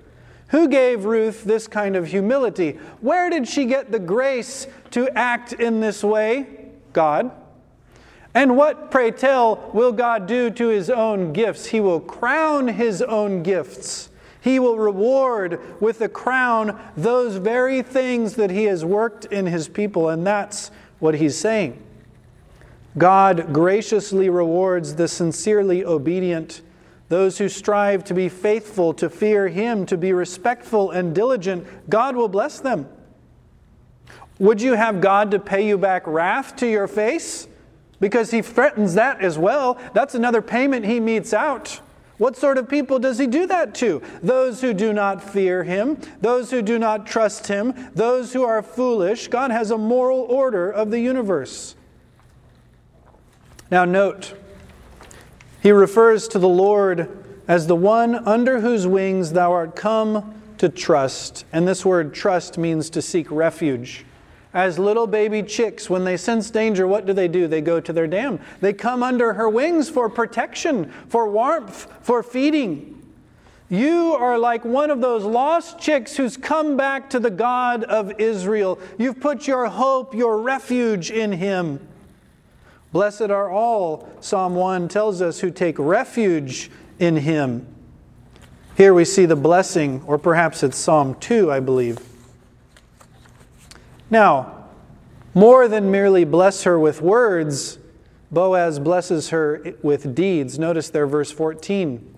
Who 0.49 0.69
gave 0.69 1.05
Ruth 1.05 1.45
this 1.45 1.67
kind 1.67 1.97
of 1.97 2.07
humility? 2.07 2.73
Where 3.01 3.31
did 3.31 3.49
she 3.49 3.65
get 3.65 3.91
the 3.91 3.99
grace 3.99 4.67
to 4.93 5.09
act 5.17 5.53
in 5.53 5.81
this 5.81 6.05
way? 6.05 6.47
God. 6.93 7.31
And 8.37 8.55
what, 8.55 8.91
pray 8.91 9.13
tell, 9.13 9.71
will 9.73 9.93
God 9.93 10.27
do 10.27 10.51
to 10.51 10.69
his 10.69 10.91
own 10.91 11.33
gifts? 11.33 11.65
He 11.65 11.81
will 11.81 12.01
crown 12.01 12.69
his 12.69 13.01
own 13.01 13.43
gifts. 13.43 14.11
He 14.43 14.59
will 14.59 14.77
reward 14.77 15.59
with 15.81 16.03
a 16.03 16.09
crown 16.11 16.79
those 16.99 17.37
very 17.37 17.81
things 17.81 18.35
that 18.35 18.51
he 18.51 18.65
has 18.65 18.85
worked 18.85 19.25
in 19.25 19.47
his 19.47 19.69
people. 19.69 20.11
And 20.11 20.27
that's 20.27 20.71
what 20.99 21.15
he's 21.15 21.35
saying. 21.35 21.83
God 22.99 23.55
graciously 23.55 24.29
rewards 24.29 24.97
the 24.97 25.09
sincerely 25.09 25.83
obedient 25.83 26.61
those 27.09 27.39
who 27.39 27.49
strive 27.49 28.05
to 28.05 28.15
be 28.15 28.29
faithful, 28.29 28.93
to 28.95 29.09
fear 29.09 29.49
Him, 29.49 29.87
to 29.87 29.97
be 29.97 30.13
respectful 30.13 30.91
and 30.91 31.15
diligent, 31.15 31.67
God 31.89 32.17
will 32.17 32.29
bless 32.29 32.59
them. 32.59 32.87
Would 34.39 34.61
you 34.61 34.75
have 34.75 35.01
God 35.01 35.31
to 35.31 35.39
pay 35.39 35.67
you 35.67 35.79
back 35.79 36.07
wrath 36.07 36.57
to 36.57 36.67
your 36.67 36.89
face? 36.89 37.49
Because 38.01 38.31
He 38.31 38.43
threatens 38.43 38.95
that 38.95 39.21
as 39.21 39.39
well. 39.39 39.79
That's 39.95 40.15
another 40.15 40.43
payment 40.43 40.85
He 40.85 41.01
metes 41.01 41.33
out. 41.33 41.81
What 42.19 42.37
sort 42.37 42.57
of 42.57 42.69
people 42.69 42.99
does 42.99 43.19
He 43.19 43.27
do 43.27 43.47
that 43.47 43.75
to? 43.77 44.03
Those 44.23 44.61
who 44.61 44.73
do 44.73 44.93
not 44.93 45.23
fear 45.23 45.65
Him, 45.65 45.99
those 46.21 46.51
who 46.51 46.63
do 46.63 46.79
not 46.79 47.07
trust 47.07 47.47
Him, 47.47 47.75
those 47.95 48.33
who 48.33 48.43
are 48.43 48.63
foolish. 48.63 49.29
God 49.29 49.51
has 49.51 49.71
a 49.71 49.79
moral 49.79 50.21
order 50.21 50.71
of 50.71 50.91
the 50.91 51.01
universe. 51.01 51.77
Now, 53.71 53.85
note, 53.85 54.35
he 55.61 55.73
refers 55.73 56.29
to 56.29 56.39
the 56.39 56.49
Lord 56.49 57.25
as 57.49 57.67
the 57.67 57.75
one 57.75 58.15
under 58.15 58.61
whose 58.61 58.87
wings 58.87 59.33
thou 59.33 59.53
art 59.53 59.75
come 59.75 60.41
to 60.59 60.69
trust. 60.69 61.45
And 61.53 61.67
this 61.67 61.85
word 61.85 62.15
trust 62.15 62.57
means 62.57 62.89
to 62.91 63.03
seek 63.03 63.29
refuge. 63.33 64.06
As 64.57 64.79
little 64.79 65.07
baby 65.07 65.43
chicks, 65.43 65.91
when 65.91 66.05
they 66.05 66.17
sense 66.17 66.49
danger, 66.49 66.87
what 66.87 67.05
do 67.05 67.13
they 67.13 67.29
do? 67.29 67.47
They 67.47 67.61
go 67.61 67.79
to 67.79 67.93
their 67.93 68.07
dam. 68.07 68.41
They 68.63 68.73
come 68.73 69.03
under 69.03 69.35
her 69.35 69.51
wings 69.51 69.91
for 69.91 70.09
protection, 70.09 70.91
for 71.11 71.29
warmth, 71.29 71.87
for 72.01 72.23
feeding. 72.23 72.95
You 73.69 74.15
are 74.15 74.39
like 74.39 74.65
one 74.65 74.91
of 74.91 75.03
those 75.03 75.25
lost 75.25 75.79
chicks 75.79 76.17
who's 76.17 76.39
come 76.39 76.75
back 76.75 77.11
to 77.11 77.21
the 77.21 77.31
God 77.31 77.85
of 77.85 78.19
Israel. 78.19 78.79
You've 78.97 79.21
put 79.21 79.47
your 79.47 79.67
hope, 79.67 80.15
your 80.15 80.41
refuge 80.41 81.11
in 81.11 81.33
Him. 81.33 81.87
Blessed 82.93 83.29
are 83.29 83.51
all, 83.51 84.09
Psalm 84.21 84.55
1 84.55 84.89
tells 84.89 85.21
us, 85.21 85.41
who 85.41 85.51
take 85.51 85.79
refuge 85.79 86.71
in 86.99 87.17
him. 87.17 87.67
Here 88.75 88.95
we 88.95 89.05
see 89.05 89.27
the 89.27 89.37
blessing, 89.37 90.03
or 90.07 90.17
perhaps 90.17 90.63
it's 90.63 90.79
Psalm 90.79 91.15
2, 91.17 91.53
I 91.53 91.61
believe. 91.61 91.99
Now, 94.11 94.67
more 95.35 95.69
than 95.69 95.91
merely 95.91 96.25
bless 96.25 96.63
her 96.63 96.79
with 96.79 97.03
words, 97.03 97.79
Boaz 98.31 98.79
blesses 98.79 99.31
her 99.31 99.75
with 99.83 100.15
deeds. 100.15 100.59
Notice 100.59 100.91
there, 100.91 101.07
verse 101.07 101.31
14. 101.31 102.15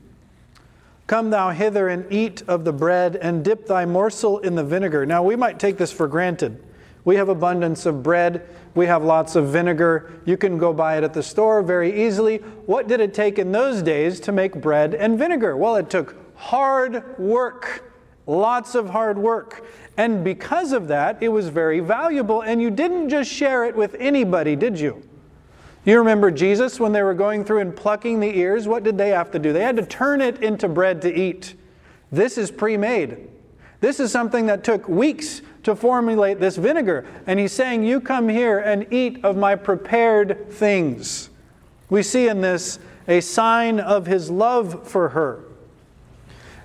Come 1.06 1.30
thou 1.30 1.50
hither 1.50 1.88
and 1.88 2.10
eat 2.12 2.42
of 2.46 2.64
the 2.64 2.72
bread, 2.72 3.16
and 3.16 3.42
dip 3.42 3.66
thy 3.66 3.86
morsel 3.86 4.38
in 4.38 4.54
the 4.54 4.64
vinegar. 4.64 5.06
Now, 5.06 5.22
we 5.22 5.36
might 5.36 5.58
take 5.58 5.78
this 5.78 5.90
for 5.90 6.06
granted. 6.06 6.62
We 7.04 7.16
have 7.16 7.30
abundance 7.30 7.86
of 7.86 8.02
bread. 8.02 8.46
We 8.74 8.84
have 8.86 9.02
lots 9.02 9.34
of 9.34 9.48
vinegar. 9.48 10.20
You 10.26 10.36
can 10.36 10.58
go 10.58 10.74
buy 10.74 10.98
it 10.98 11.04
at 11.04 11.14
the 11.14 11.22
store 11.22 11.62
very 11.62 12.04
easily. 12.04 12.38
What 12.66 12.88
did 12.88 13.00
it 13.00 13.14
take 13.14 13.38
in 13.38 13.50
those 13.52 13.82
days 13.82 14.20
to 14.20 14.32
make 14.32 14.60
bread 14.60 14.94
and 14.94 15.18
vinegar? 15.18 15.56
Well, 15.56 15.76
it 15.76 15.88
took 15.88 16.14
hard 16.36 17.18
work, 17.18 17.87
lots 18.28 18.76
of 18.76 18.90
hard 18.90 19.18
work. 19.18 19.66
And 19.96 20.22
because 20.22 20.72
of 20.72 20.86
that, 20.88 21.20
it 21.20 21.30
was 21.30 21.48
very 21.48 21.80
valuable. 21.80 22.42
And 22.42 22.62
you 22.62 22.70
didn't 22.70 23.08
just 23.08 23.28
share 23.28 23.64
it 23.64 23.74
with 23.74 23.96
anybody, 23.98 24.54
did 24.54 24.78
you? 24.78 25.02
You 25.84 25.98
remember 25.98 26.30
Jesus 26.30 26.78
when 26.78 26.92
they 26.92 27.02
were 27.02 27.14
going 27.14 27.44
through 27.44 27.60
and 27.60 27.74
plucking 27.74 28.20
the 28.20 28.38
ears? 28.38 28.68
What 28.68 28.84
did 28.84 28.98
they 28.98 29.08
have 29.08 29.30
to 29.32 29.38
do? 29.38 29.52
They 29.52 29.62
had 29.62 29.76
to 29.76 29.86
turn 29.86 30.20
it 30.20 30.42
into 30.42 30.68
bread 30.68 31.02
to 31.02 31.12
eat. 31.12 31.54
This 32.12 32.38
is 32.38 32.50
pre 32.50 32.76
made. 32.76 33.28
This 33.80 33.98
is 33.98 34.12
something 34.12 34.46
that 34.46 34.64
took 34.64 34.88
weeks 34.88 35.40
to 35.62 35.74
formulate 35.74 36.40
this 36.40 36.56
vinegar. 36.56 37.06
And 37.26 37.38
he's 37.38 37.52
saying, 37.52 37.84
You 37.84 38.00
come 38.00 38.28
here 38.28 38.58
and 38.58 38.92
eat 38.92 39.24
of 39.24 39.36
my 39.36 39.54
prepared 39.56 40.50
things. 40.50 41.30
We 41.88 42.02
see 42.02 42.28
in 42.28 42.40
this 42.42 42.78
a 43.06 43.20
sign 43.20 43.80
of 43.80 44.06
his 44.06 44.30
love 44.30 44.86
for 44.86 45.10
her. 45.10 45.42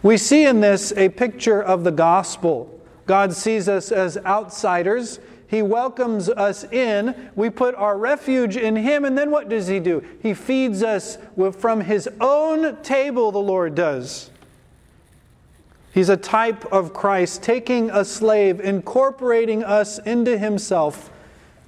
We 0.03 0.17
see 0.17 0.45
in 0.45 0.59
this 0.59 0.91
a 0.91 1.09
picture 1.09 1.63
of 1.63 1.83
the 1.83 1.91
gospel. 1.91 2.69
God 3.05 3.33
sees 3.33 3.67
us 3.67 3.91
as 3.91 4.17
outsiders. 4.17 5.19
He 5.47 5.61
welcomes 5.61 6.29
us 6.29 6.63
in. 6.65 7.31
We 7.35 7.49
put 7.49 7.73
our 7.75 7.97
refuge 7.97 8.57
in 8.57 8.75
Him. 8.75 9.05
And 9.05 9.17
then 9.17 9.31
what 9.31 9.49
does 9.49 9.67
He 9.67 9.79
do? 9.79 10.03
He 10.21 10.33
feeds 10.33 10.83
us 10.83 11.17
from 11.57 11.81
His 11.81 12.09
own 12.19 12.81
table, 12.83 13.31
the 13.31 13.39
Lord 13.39 13.75
does. 13.75 14.29
He's 15.93 16.09
a 16.09 16.17
type 16.17 16.65
of 16.73 16.91
Christ, 16.91 17.43
taking 17.43 17.91
a 17.91 18.03
slave, 18.03 18.59
incorporating 18.59 19.63
us 19.63 19.99
into 19.99 20.39
himself, 20.39 21.11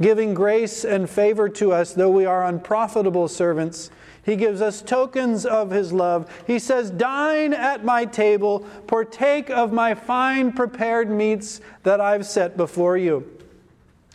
giving 0.01 0.33
grace 0.33 0.83
and 0.83 1.07
favor 1.07 1.47
to 1.49 1.71
us, 1.71 1.93
though 1.93 2.09
we 2.09 2.25
are 2.25 2.43
unprofitable 2.43 3.27
servants. 3.27 3.91
He 4.25 4.35
gives 4.35 4.61
us 4.61 4.81
tokens 4.81 5.45
of 5.45 5.69
his 5.69 5.93
love. 5.93 6.29
He 6.47 6.57
says, 6.57 6.89
Dine 6.89 7.53
at 7.53 7.85
my 7.85 8.05
table, 8.05 8.67
partake 8.87 9.49
of 9.49 9.71
my 9.71 9.93
fine 9.93 10.51
prepared 10.51 11.09
meats 11.09 11.61
that 11.83 12.01
I've 12.01 12.25
set 12.25 12.57
before 12.57 12.97
you. 12.97 13.31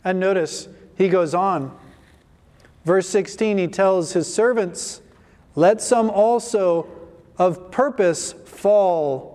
And 0.05 0.19
notice, 0.19 0.69
he 0.97 1.09
goes 1.09 1.35
on. 1.35 1.77
Verse 2.85 3.09
16, 3.09 3.59
he 3.59 3.69
tells 3.69 4.13
his 4.13 4.33
servants, 4.33 5.01
Let 5.55 5.81
some 5.81 6.11
also 6.11 6.89
of 7.39 7.71
purpose 7.71 8.33
fall 8.33 9.31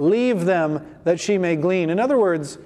Leave 0.00 0.46
them 0.46 0.96
that 1.04 1.20
she 1.20 1.36
may 1.36 1.56
glean. 1.56 1.90
In 1.90 2.00
other 2.00 2.18
words, 2.18 2.56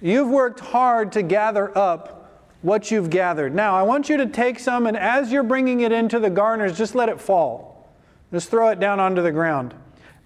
you've 0.00 0.30
worked 0.30 0.60
hard 0.60 1.12
to 1.12 1.22
gather 1.22 1.76
up 1.76 2.19
what 2.62 2.90
you've 2.90 3.10
gathered. 3.10 3.54
Now, 3.54 3.74
I 3.74 3.82
want 3.82 4.08
you 4.08 4.16
to 4.18 4.26
take 4.26 4.58
some, 4.58 4.86
and 4.86 4.96
as 4.96 5.32
you're 5.32 5.42
bringing 5.42 5.80
it 5.80 5.92
into 5.92 6.18
the 6.18 6.30
garners, 6.30 6.76
just 6.76 6.94
let 6.94 7.08
it 7.08 7.20
fall. 7.20 7.88
Just 8.32 8.50
throw 8.50 8.68
it 8.68 8.80
down 8.80 9.00
onto 9.00 9.22
the 9.22 9.32
ground. 9.32 9.74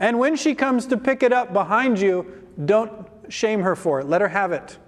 And 0.00 0.18
when 0.18 0.36
she 0.36 0.54
comes 0.54 0.86
to 0.86 0.96
pick 0.96 1.22
it 1.22 1.32
up 1.32 1.52
behind 1.52 1.98
you, 1.98 2.42
don't 2.64 3.06
shame 3.28 3.60
her 3.60 3.76
for 3.76 4.00
it. 4.00 4.06
Let 4.06 4.20
her 4.20 4.28
have 4.28 4.52
it. 4.52 4.78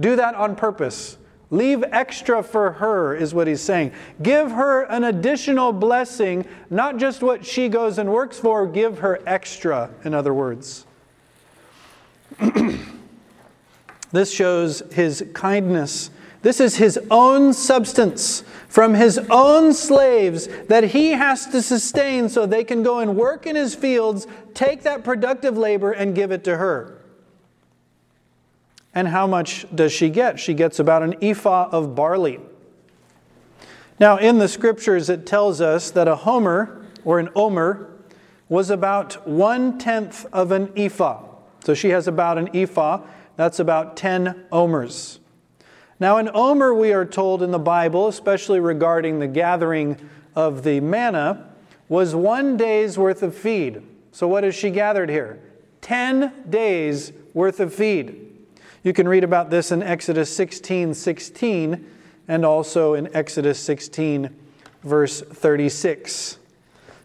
Do 0.00 0.16
that 0.16 0.34
on 0.34 0.56
purpose. 0.56 1.18
Leave 1.50 1.84
extra 1.92 2.42
for 2.42 2.72
her, 2.72 3.14
is 3.14 3.34
what 3.34 3.46
he's 3.46 3.60
saying. 3.60 3.92
Give 4.22 4.50
her 4.50 4.82
an 4.84 5.04
additional 5.04 5.72
blessing, 5.72 6.46
not 6.70 6.96
just 6.96 7.22
what 7.22 7.44
she 7.44 7.68
goes 7.68 7.98
and 7.98 8.10
works 8.10 8.38
for, 8.38 8.66
give 8.66 8.98
her 8.98 9.20
extra, 9.26 9.90
in 10.04 10.14
other 10.14 10.34
words. 10.34 10.86
this 14.10 14.32
shows 14.32 14.82
his 14.92 15.24
kindness. 15.32 16.10
This 16.44 16.60
is 16.60 16.76
his 16.76 17.00
own 17.10 17.54
substance 17.54 18.44
from 18.68 18.92
his 18.92 19.16
own 19.30 19.72
slaves 19.72 20.46
that 20.68 20.84
he 20.84 21.12
has 21.12 21.46
to 21.46 21.62
sustain 21.62 22.28
so 22.28 22.44
they 22.44 22.64
can 22.64 22.82
go 22.82 22.98
and 22.98 23.16
work 23.16 23.46
in 23.46 23.56
his 23.56 23.74
fields, 23.74 24.26
take 24.52 24.82
that 24.82 25.04
productive 25.04 25.56
labor, 25.56 25.90
and 25.90 26.14
give 26.14 26.30
it 26.30 26.44
to 26.44 26.58
her. 26.58 26.98
And 28.94 29.08
how 29.08 29.26
much 29.26 29.64
does 29.74 29.90
she 29.90 30.10
get? 30.10 30.38
She 30.38 30.52
gets 30.52 30.78
about 30.78 31.02
an 31.02 31.14
ephah 31.22 31.70
of 31.72 31.94
barley. 31.94 32.40
Now, 33.98 34.18
in 34.18 34.36
the 34.36 34.46
scriptures, 34.46 35.08
it 35.08 35.24
tells 35.24 35.62
us 35.62 35.90
that 35.92 36.06
a 36.06 36.14
homer 36.14 36.84
or 37.06 37.18
an 37.20 37.30
omer 37.34 37.90
was 38.50 38.68
about 38.68 39.26
one 39.26 39.78
tenth 39.78 40.26
of 40.30 40.52
an 40.52 40.70
ephah. 40.76 41.22
So 41.64 41.72
she 41.72 41.88
has 41.88 42.06
about 42.06 42.36
an 42.36 42.54
ephah. 42.54 43.00
That's 43.36 43.60
about 43.60 43.96
10 43.96 44.44
omers. 44.52 45.20
Now, 46.00 46.18
in 46.18 46.28
omer, 46.34 46.74
we 46.74 46.92
are 46.92 47.04
told 47.04 47.42
in 47.42 47.50
the 47.50 47.58
Bible, 47.58 48.08
especially 48.08 48.60
regarding 48.60 49.18
the 49.18 49.28
gathering 49.28 49.96
of 50.34 50.64
the 50.64 50.80
manna, 50.80 51.50
was 51.88 52.14
one 52.14 52.56
day's 52.56 52.98
worth 52.98 53.22
of 53.22 53.34
feed. 53.34 53.82
So, 54.10 54.26
what 54.26 54.44
has 54.44 54.54
she 54.54 54.70
gathered 54.70 55.10
here? 55.10 55.40
10 55.82 56.32
days 56.50 57.12
worth 57.32 57.60
of 57.60 57.74
feed. 57.74 58.32
You 58.82 58.92
can 58.92 59.08
read 59.08 59.24
about 59.24 59.50
this 59.50 59.72
in 59.72 59.82
Exodus 59.82 60.34
16 60.34 60.94
16 60.94 61.90
and 62.28 62.44
also 62.44 62.94
in 62.94 63.14
Exodus 63.14 63.58
16, 63.58 64.34
verse 64.82 65.20
36. 65.20 66.38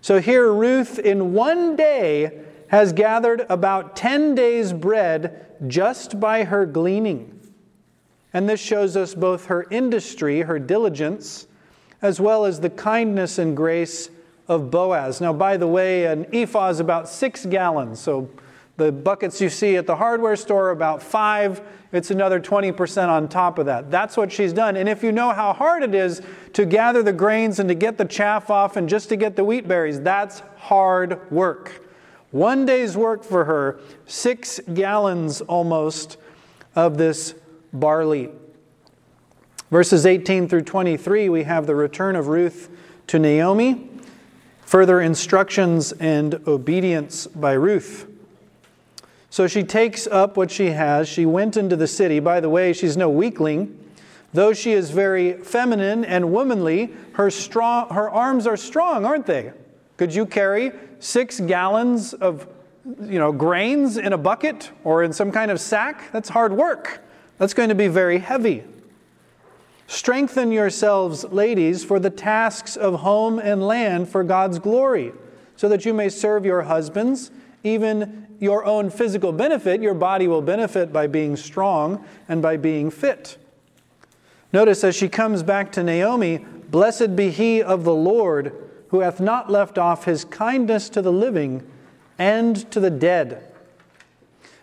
So 0.02 0.20
here, 0.20 0.52
Ruth, 0.52 0.98
in 0.98 1.34
one 1.34 1.76
day, 1.76 2.46
has 2.68 2.94
gathered 2.94 3.46
about 3.50 3.96
10 3.96 4.36
days' 4.36 4.72
bread 4.72 5.48
just 5.68 6.20
by 6.20 6.46
her 6.46 6.66
gleaning. 6.66 7.39
And 8.34 8.48
this 8.48 8.60
shows 8.60 8.96
us 8.96 9.16
both 9.16 9.46
her 9.46 9.66
industry, 9.72 10.42
her 10.42 10.60
diligence, 10.60 11.48
as 12.02 12.20
well 12.20 12.46
as 12.46 12.60
the 12.60 12.70
kindness 12.70 13.40
and 13.40 13.56
grace 13.58 14.10
of 14.48 14.72
Boaz. 14.72 15.22
Now, 15.22 15.34
by 15.34 15.58
the 15.58 15.68
way, 15.68 16.06
an 16.06 16.26
ephah 16.34 16.70
is 16.70 16.80
about 16.80 17.10
six 17.10 17.46
gallons. 17.46 18.00
So 18.00 18.30
the 18.78 18.92
buckets 18.92 19.42
you 19.42 19.50
see 19.50 19.76
at 19.76 19.86
the 19.86 19.96
hardware 19.96 20.36
store 20.36 20.68
are 20.68 20.72
about 20.72 21.04
five. 21.04 21.62
It's 21.92 22.12
another 22.12 22.40
20% 22.40 23.10
on 23.10 23.28
top 23.28 23.58
of 23.58 23.66
that. 23.66 23.92
That's 23.92 24.16
what 24.16 24.32
she's 24.32 24.54
done. 24.54 24.78
And 24.78 24.88
if 24.88 25.04
you 25.04 25.12
know 25.12 25.32
how 25.32 25.54
hard 25.54 25.84
it 25.84 25.94
is 25.94 26.22
to 26.54 26.66
gather 26.66 27.04
the 27.04 27.14
grains 27.14 27.60
and 27.60 27.68
to 27.68 27.76
get 27.76 27.98
the 27.98 28.06
chaff 28.06 28.50
off 28.50 28.78
and 28.78 28.88
just 28.88 29.10
to 29.10 29.16
get 29.16 29.36
the 29.36 29.44
wheat 29.44 29.68
berries, 29.68 30.00
that's 30.02 30.42
hard 30.58 31.30
work. 31.32 31.86
One 32.32 32.66
day's 32.66 32.96
work 32.96 33.24
for 33.24 33.46
her, 33.46 33.80
six 34.06 34.60
gallons 34.74 35.42
almost 35.42 36.18
of 36.76 36.98
this 36.98 37.34
barley. 37.74 38.30
Verses 39.72 40.06
18 40.06 40.48
through 40.48 40.64
23, 40.64 41.30
we 41.30 41.44
have 41.44 41.68
the 41.68 41.76
return 41.76 42.16
of 42.16 42.28
Ruth 42.28 42.70
to 43.08 43.20
Naomi, 43.20 43.90
further 44.62 45.00
instructions 45.00 45.92
and 45.94 46.36
obedience 46.48 47.28
by 47.28 47.54
Ruth. 47.54 48.08
So 49.30 49.48
she 49.48 49.64
takes 49.64 50.08
up 50.08 50.38
what 50.38 50.50
she 50.50 50.68
has. 50.68 51.08
She 51.08 51.26
went 51.26 51.56
into 51.56 51.76
the 51.76 51.88
city. 51.88 52.20
By 52.20 52.40
the 52.40 52.50
way, 52.50 52.74
she's 52.74 52.98
no 52.98 53.10
weakling. 53.10 53.78
Though 54.34 54.54
she 54.54 54.72
is 54.74 54.92
very 54.92 55.34
feminine 55.34 56.04
and 56.06 56.32
womanly, 56.32 56.94
her, 57.14 57.30
strong, 57.30 57.90
her 57.90 58.10
arms 58.10 58.48
are 58.48 58.58
strong, 58.58 59.06
aren't 59.06 59.26
they? 59.26 59.54
Could 59.98 60.14
you 60.14 60.26
carry 60.26 60.72
six 61.00 61.40
gallons 61.40 62.14
of 62.14 62.48
you 63.02 63.20
know, 63.20 63.32
grains 63.32 63.98
in 63.98 64.14
a 64.14 64.18
bucket 64.18 64.72
or 64.84 65.04
in 65.04 65.14
some 65.14 65.32
kind 65.32 65.52
of 65.52 65.60
sack? 65.60 66.12
That's 66.12 66.30
hard 66.30 66.54
work. 66.54 67.02
That's 67.40 67.56
going 67.56 67.70
to 67.70 67.76
be 67.76 67.88
very 67.88 68.20
heavy. 68.20 68.64
Strengthen 69.88 70.52
yourselves, 70.52 71.24
ladies, 71.24 71.84
for 71.84 72.00
the 72.00 72.12
tasks 72.12 72.76
of 72.76 73.00
home 73.00 73.40
and 73.40 73.66
land 73.66 74.08
for 74.08 74.24
God's 74.24 74.60
glory, 74.60 75.14
so 75.56 75.68
that 75.68 75.84
you 75.84 75.96
may 75.96 76.10
serve 76.10 76.46
your 76.46 76.62
husbands, 76.62 77.32
even 77.64 78.28
your 78.40 78.64
own 78.66 78.92
physical 78.92 79.32
benefit. 79.32 79.82
Your 79.82 79.96
body 79.96 80.28
will 80.28 80.44
benefit 80.44 80.94
by 80.94 81.08
being 81.08 81.36
strong 81.36 82.06
and 82.28 82.42
by 82.42 82.56
being 82.56 82.92
fit. 82.92 83.38
Notice 84.54 84.84
as 84.84 84.96
she 84.96 85.10
comes 85.10 85.42
back 85.42 85.72
to 85.72 85.84
Naomi, 85.84 86.38
blessed 86.70 87.16
be 87.16 87.32
he 87.32 87.64
of 87.64 87.84
the 87.84 87.94
Lord 87.94 88.54
who 88.90 89.00
hath 89.00 89.20
not 89.20 89.50
left 89.50 89.78
off 89.78 90.06
his 90.06 90.26
kindness 90.26 90.90
to 90.90 91.02
the 91.02 91.12
living 91.12 91.66
and 92.18 92.70
to 92.72 92.80
the 92.80 92.90
dead. 92.90 93.49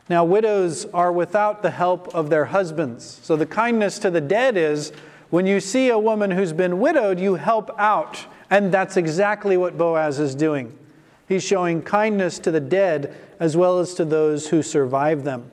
Now, 0.09 0.25
widows 0.25 0.87
are 0.95 1.11
without 1.11 1.63
the 1.63 1.71
help 1.71 2.15
of 2.15 2.31
their 2.31 2.47
husbands. 2.47 3.21
So, 3.23 3.35
the 3.35 3.47
kindness 3.47 3.99
to 4.01 4.11
the 4.11 4.21
dead 4.21 4.57
is 4.57 4.93
when 5.31 5.47
you 5.47 5.59
see 5.59 5.89
a 5.89 5.99
woman 5.99 6.31
who's 6.31 6.53
been 6.53 6.79
widowed, 6.79 7.19
you 7.19 7.35
help 7.35 7.71
out. 7.79 8.27
And 8.49 8.73
that's 8.73 8.97
exactly 8.97 9.57
what 9.57 9.77
Boaz 9.77 10.21
is 10.21 10.35
doing. 10.37 10.79
He's 11.27 11.43
showing 11.43 11.83
kindness 11.83 12.39
to 12.41 12.53
the 12.53 12.61
dead 12.61 13.17
as 13.41 13.57
well 13.57 13.81
as 13.81 13.95
to 13.95 14.05
those 14.05 14.49
who 14.49 14.63
survive 14.63 15.25
them. 15.25 15.51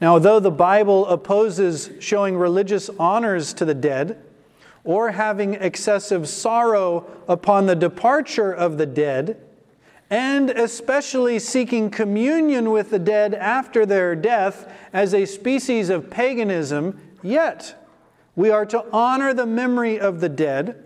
Now, 0.00 0.18
though 0.18 0.40
the 0.40 0.50
Bible 0.50 1.06
opposes 1.06 1.90
showing 2.00 2.36
religious 2.36 2.90
honors 2.98 3.54
to 3.54 3.64
the 3.64 3.74
dead, 3.74 4.20
or 4.82 5.12
having 5.12 5.54
excessive 5.54 6.28
sorrow 6.28 7.08
upon 7.28 7.66
the 7.66 7.76
departure 7.76 8.52
of 8.52 8.78
the 8.78 8.86
dead, 8.86 9.40
and 10.12 10.50
especially 10.50 11.38
seeking 11.38 11.88
communion 11.88 12.70
with 12.70 12.90
the 12.90 12.98
dead 12.98 13.32
after 13.32 13.86
their 13.86 14.14
death 14.14 14.70
as 14.92 15.14
a 15.14 15.24
species 15.24 15.88
of 15.88 16.10
paganism, 16.10 17.00
yet 17.22 17.82
we 18.36 18.50
are 18.50 18.66
to 18.66 18.84
honor 18.92 19.32
the 19.32 19.46
memory 19.46 19.98
of 19.98 20.20
the 20.20 20.28
dead. 20.28 20.84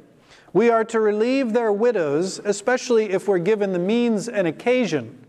We 0.52 0.70
are 0.70 0.84
to 0.84 1.00
relieve 1.00 1.52
their 1.52 1.72
widows, 1.72 2.38
especially 2.44 3.10
if 3.10 3.26
we're 3.26 3.40
given 3.40 3.72
the 3.72 3.80
means 3.80 4.28
and 4.28 4.46
occasion. 4.46 5.26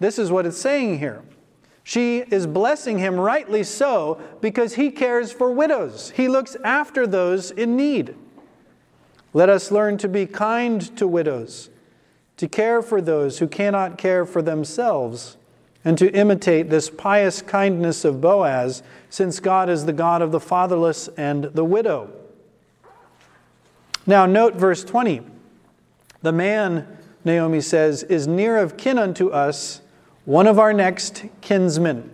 This 0.00 0.18
is 0.18 0.32
what 0.32 0.46
it's 0.46 0.56
saying 0.56 0.98
here. 0.98 1.22
She 1.82 2.20
is 2.20 2.46
blessing 2.46 2.98
him 2.98 3.20
rightly 3.20 3.62
so 3.62 4.22
because 4.40 4.76
he 4.76 4.90
cares 4.90 5.32
for 5.32 5.50
widows. 5.50 6.14
He 6.16 6.28
looks 6.28 6.56
after 6.64 7.06
those 7.06 7.50
in 7.50 7.76
need. 7.76 8.14
Let 9.34 9.50
us 9.50 9.70
learn 9.70 9.98
to 9.98 10.08
be 10.08 10.24
kind 10.24 10.80
to 10.96 11.06
widows, 11.06 11.68
to 12.36 12.48
care 12.48 12.82
for 12.82 13.00
those 13.00 13.38
who 13.38 13.46
cannot 13.46 13.98
care 13.98 14.24
for 14.24 14.42
themselves, 14.42 15.36
and 15.84 15.98
to 15.98 16.10
imitate 16.12 16.70
this 16.70 16.88
pious 16.88 17.42
kindness 17.42 18.04
of 18.04 18.20
Boaz, 18.20 18.82
since 19.10 19.38
God 19.38 19.68
is 19.68 19.84
the 19.84 19.92
God 19.92 20.22
of 20.22 20.32
the 20.32 20.40
fatherless 20.40 21.08
and 21.16 21.44
the 21.44 21.64
widow. 21.64 22.10
Now, 24.06 24.26
note 24.26 24.54
verse 24.54 24.82
20. 24.82 25.20
The 26.22 26.32
man, 26.32 26.86
Naomi 27.24 27.60
says, 27.60 28.02
is 28.04 28.26
near 28.26 28.56
of 28.58 28.76
kin 28.76 28.98
unto 28.98 29.28
us 29.28 29.82
one 30.24 30.46
of 30.46 30.58
our 30.58 30.72
next 30.72 31.24
kinsmen. 31.42 32.10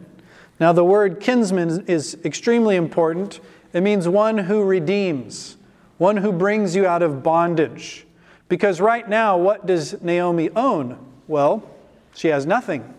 Now, 0.58 0.72
the 0.72 0.84
word 0.84 1.20
kinsman 1.20 1.86
is 1.86 2.18
extremely 2.24 2.76
important. 2.76 3.40
It 3.72 3.82
means 3.82 4.08
one 4.08 4.36
who 4.36 4.64
redeems, 4.64 5.56
one 5.96 6.18
who 6.18 6.32
brings 6.32 6.74
you 6.74 6.86
out 6.86 7.02
of 7.02 7.22
bondage. 7.22 8.04
Because 8.50 8.80
right 8.80 9.08
now, 9.08 9.38
what 9.38 9.64
does 9.64 10.02
Naomi 10.02 10.50
own? 10.50 10.98
Well, 11.28 11.62
she 12.16 12.28
has 12.28 12.44
nothing. 12.44 12.94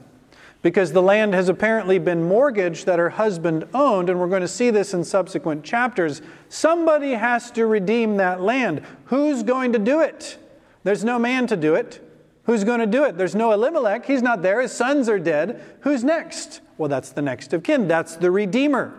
Because 0.62 0.94
the 0.94 1.02
land 1.02 1.34
has 1.34 1.50
apparently 1.50 2.00
been 2.00 2.24
mortgaged 2.24 2.86
that 2.86 3.00
her 3.00 3.10
husband 3.10 3.68
owned, 3.74 4.10
and 4.10 4.18
we're 4.18 4.30
going 4.30 4.44
to 4.44 4.48
see 4.48 4.70
this 4.70 4.94
in 4.94 5.04
subsequent 5.04 5.66
chapters. 5.66 6.22
Somebody 6.48 7.12
has 7.12 7.52
to 7.52 7.66
redeem 7.66 8.16
that 8.16 8.40
land. 8.40 8.82
Who's 9.06 9.44
going 9.44 9.74
to 9.74 9.80
do 9.80 10.00
it? 10.00 10.38
There's 10.86 11.04
no 11.04 11.20
man 11.20 11.48
to 11.48 11.58
do 11.58 11.76
it. 11.76 12.02
Who's 12.46 12.64
going 12.64 12.80
to 12.80 12.88
do 12.88 13.04
it? 13.04 13.18
There's 13.18 13.36
no 13.36 13.52
Elimelech. 13.52 14.06
He's 14.06 14.22
not 14.22 14.42
there. 14.42 14.62
His 14.62 14.72
sons 14.72 15.10
are 15.10 15.20
dead. 15.20 15.62
Who's 15.82 16.02
next? 16.02 16.62
Well, 16.78 16.88
that's 16.88 17.10
the 17.10 17.22
next 17.22 17.52
of 17.52 17.64
kin. 17.64 17.90
That's 17.90 18.16
the 18.16 18.32
Redeemer. 18.32 18.94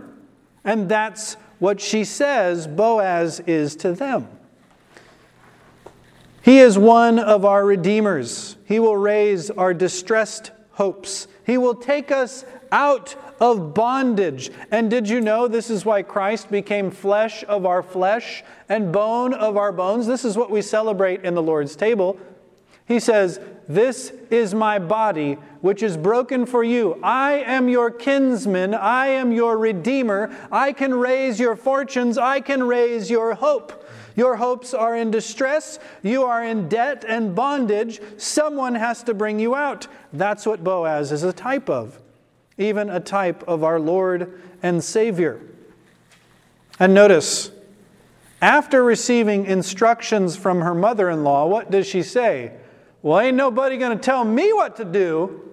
And 0.65 0.87
that's 0.87 1.35
what 1.61 1.81
she 1.81 2.05
says 2.05 2.67
Boaz 2.67 3.41
is 3.41 3.75
to 3.77 3.93
them. 3.93 4.29
He 6.43 6.59
is 6.59 6.77
one 6.77 7.21
of 7.21 7.45
our 7.45 7.65
Redeemers. 7.65 8.57
He 8.65 8.81
will 8.81 8.97
raise 8.97 9.51
our 9.51 9.73
distressed 9.73 10.51
hopes. 10.73 11.29
He 11.47 11.57
will 11.57 11.75
take 11.75 12.11
us 12.11 12.45
out 12.73 13.15
of 13.41 13.75
bondage. 13.75 14.51
And 14.71 14.91
did 14.91 15.09
you 15.09 15.21
know 15.21 15.47
this 15.47 15.71
is 15.71 15.85
why 15.85 16.03
Christ 16.03 16.51
became 16.51 16.91
flesh 16.91 17.45
of 17.47 17.65
our 17.65 17.83
flesh 17.83 18.43
and 18.69 18.93
bone 18.93 19.35
of 19.35 19.57
our 19.57 19.71
bones? 19.71 20.07
This 20.07 20.25
is 20.25 20.37
what 20.37 20.51
we 20.51 20.63
celebrate 20.63 21.25
in 21.25 21.35
the 21.35 21.43
Lord's 21.43 21.77
table. 21.77 22.19
He 22.87 22.99
says, 22.99 23.41
This 23.69 24.13
is 24.31 24.55
my 24.55 24.79
body, 24.79 25.35
which 25.61 25.83
is 25.83 25.97
broken 25.97 26.47
for 26.47 26.65
you. 26.65 26.99
I 27.03 27.35
am 27.35 27.69
your 27.69 27.91
kinsman. 27.91 28.75
I 28.75 29.07
am 29.07 29.31
your 29.31 29.59
redeemer. 29.59 30.35
I 30.51 30.73
can 30.73 30.93
raise 30.95 31.39
your 31.39 31.55
fortunes. 31.55 32.19
I 32.19 32.41
can 32.41 32.65
raise 32.65 33.11
your 33.11 33.35
hope. 33.35 33.82
Your 34.17 34.37
hopes 34.37 34.75
are 34.75 34.97
in 34.97 35.11
distress. 35.11 35.79
You 36.03 36.25
are 36.25 36.45
in 36.45 36.69
debt 36.69 37.05
and 37.07 37.35
bondage. 37.35 38.01
Someone 38.17 38.75
has 38.75 39.03
to 39.05 39.15
bring 39.15 39.39
you 39.39 39.55
out. 39.55 39.87
That's 40.13 40.47
what 40.47 40.63
Boaz 40.63 41.13
is 41.13 41.23
a 41.23 41.33
type 41.33 41.71
of, 41.71 41.99
even 42.59 42.91
a 42.91 43.01
type 43.01 43.43
of 43.49 43.65
our 43.65 43.81
Lord 43.81 44.41
and 44.63 44.83
Savior. 44.83 45.41
And 46.79 46.95
notice, 46.95 47.51
after 48.41 48.83
receiving 48.83 49.47
instructions 49.47 50.37
from 50.37 50.61
her 50.63 50.75
mother 50.75 51.09
in 51.11 51.25
law, 51.25 51.47
what 51.47 51.71
does 51.71 51.87
she 51.87 52.03
say? 52.03 52.53
Well, 53.03 53.21
ain't 53.21 53.37
nobody 53.37 53.79
going 53.79 53.97
to 53.97 54.03
tell 54.03 54.25
me 54.25 54.53
what 54.53 54.77
to 54.77 54.85
do. 54.85 55.49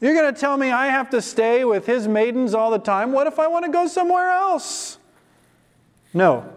You're 0.00 0.14
going 0.14 0.32
to 0.34 0.40
tell 0.40 0.56
me 0.56 0.70
I 0.70 0.88
have 0.88 1.10
to 1.10 1.22
stay 1.22 1.64
with 1.64 1.86
his 1.86 2.08
maidens 2.08 2.54
all 2.54 2.70
the 2.70 2.78
time? 2.78 3.12
What 3.12 3.26
if 3.26 3.38
I 3.38 3.46
want 3.46 3.64
to 3.66 3.70
go 3.70 3.86
somewhere 3.86 4.30
else? 4.30 4.98
No. 6.12 6.52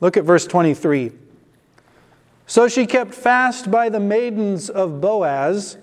Look 0.00 0.16
at 0.16 0.24
verse 0.24 0.46
23. 0.46 1.12
So 2.46 2.68
she 2.68 2.86
kept 2.86 3.14
fast 3.14 3.70
by 3.70 3.88
the 3.88 4.00
maidens 4.00 4.68
of 4.68 5.00
Boaz 5.00 5.76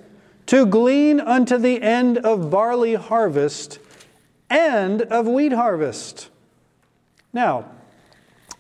to 0.48 0.66
glean 0.66 1.20
unto 1.20 1.58
the 1.58 1.82
end 1.82 2.18
of 2.18 2.50
barley 2.50 2.96
harvest 2.96 3.80
and 4.50 5.02
of 5.04 5.28
wheat 5.28 5.54
harvest. 5.54 6.30
Now, 7.32 7.70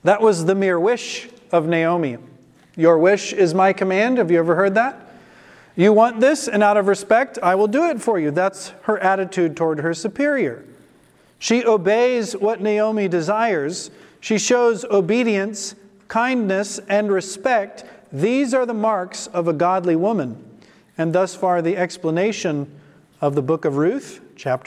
that 0.04 0.22
was 0.22 0.46
the 0.46 0.56
mere 0.56 0.80
wish 0.80 1.28
of 1.52 1.68
Naomi. 1.68 2.18
Your 2.76 2.98
wish 2.98 3.34
is 3.34 3.54
my 3.54 3.74
command. 3.74 4.20
Have 4.20 4.30
you 4.30 4.40
ever 4.40 4.56
heard 4.56 4.76
that? 4.76 5.12
You 5.76 5.94
want 5.94 6.20
this, 6.20 6.48
and 6.48 6.64
out 6.64 6.78
of 6.78 6.88
respect, 6.88 7.38
I 7.42 7.56
will 7.56 7.68
do 7.68 7.90
it 7.90 8.02
for 8.02 8.20
you. 8.20 8.32
That's 8.32 8.70
her 8.84 8.98
attitude 9.00 9.56
toward 9.56 9.80
her 9.80 9.94
superior. 9.94 10.66
She 11.40 11.64
obeys 11.64 12.34
what 12.36 12.62
Naomi 12.62 13.08
desires. 13.08 13.92
She 14.20 14.38
shows 14.38 14.84
obedience, 14.86 15.76
kindness, 16.08 16.80
and 16.90 17.12
respect. 17.12 17.86
These 18.12 18.54
are 18.54 18.66
the 18.66 18.74
marks 18.74 19.28
of 19.28 19.48
a 19.48 19.54
godly 19.54 19.96
woman. 19.96 20.44
And 20.98 21.14
thus 21.14 21.36
far, 21.36 21.62
the 21.62 21.78
explanation 21.78 22.72
of 23.22 23.36
the 23.36 23.42
book 23.42 23.66
of 23.66 23.78
Ruth, 23.78 24.22
chapter 24.36 24.66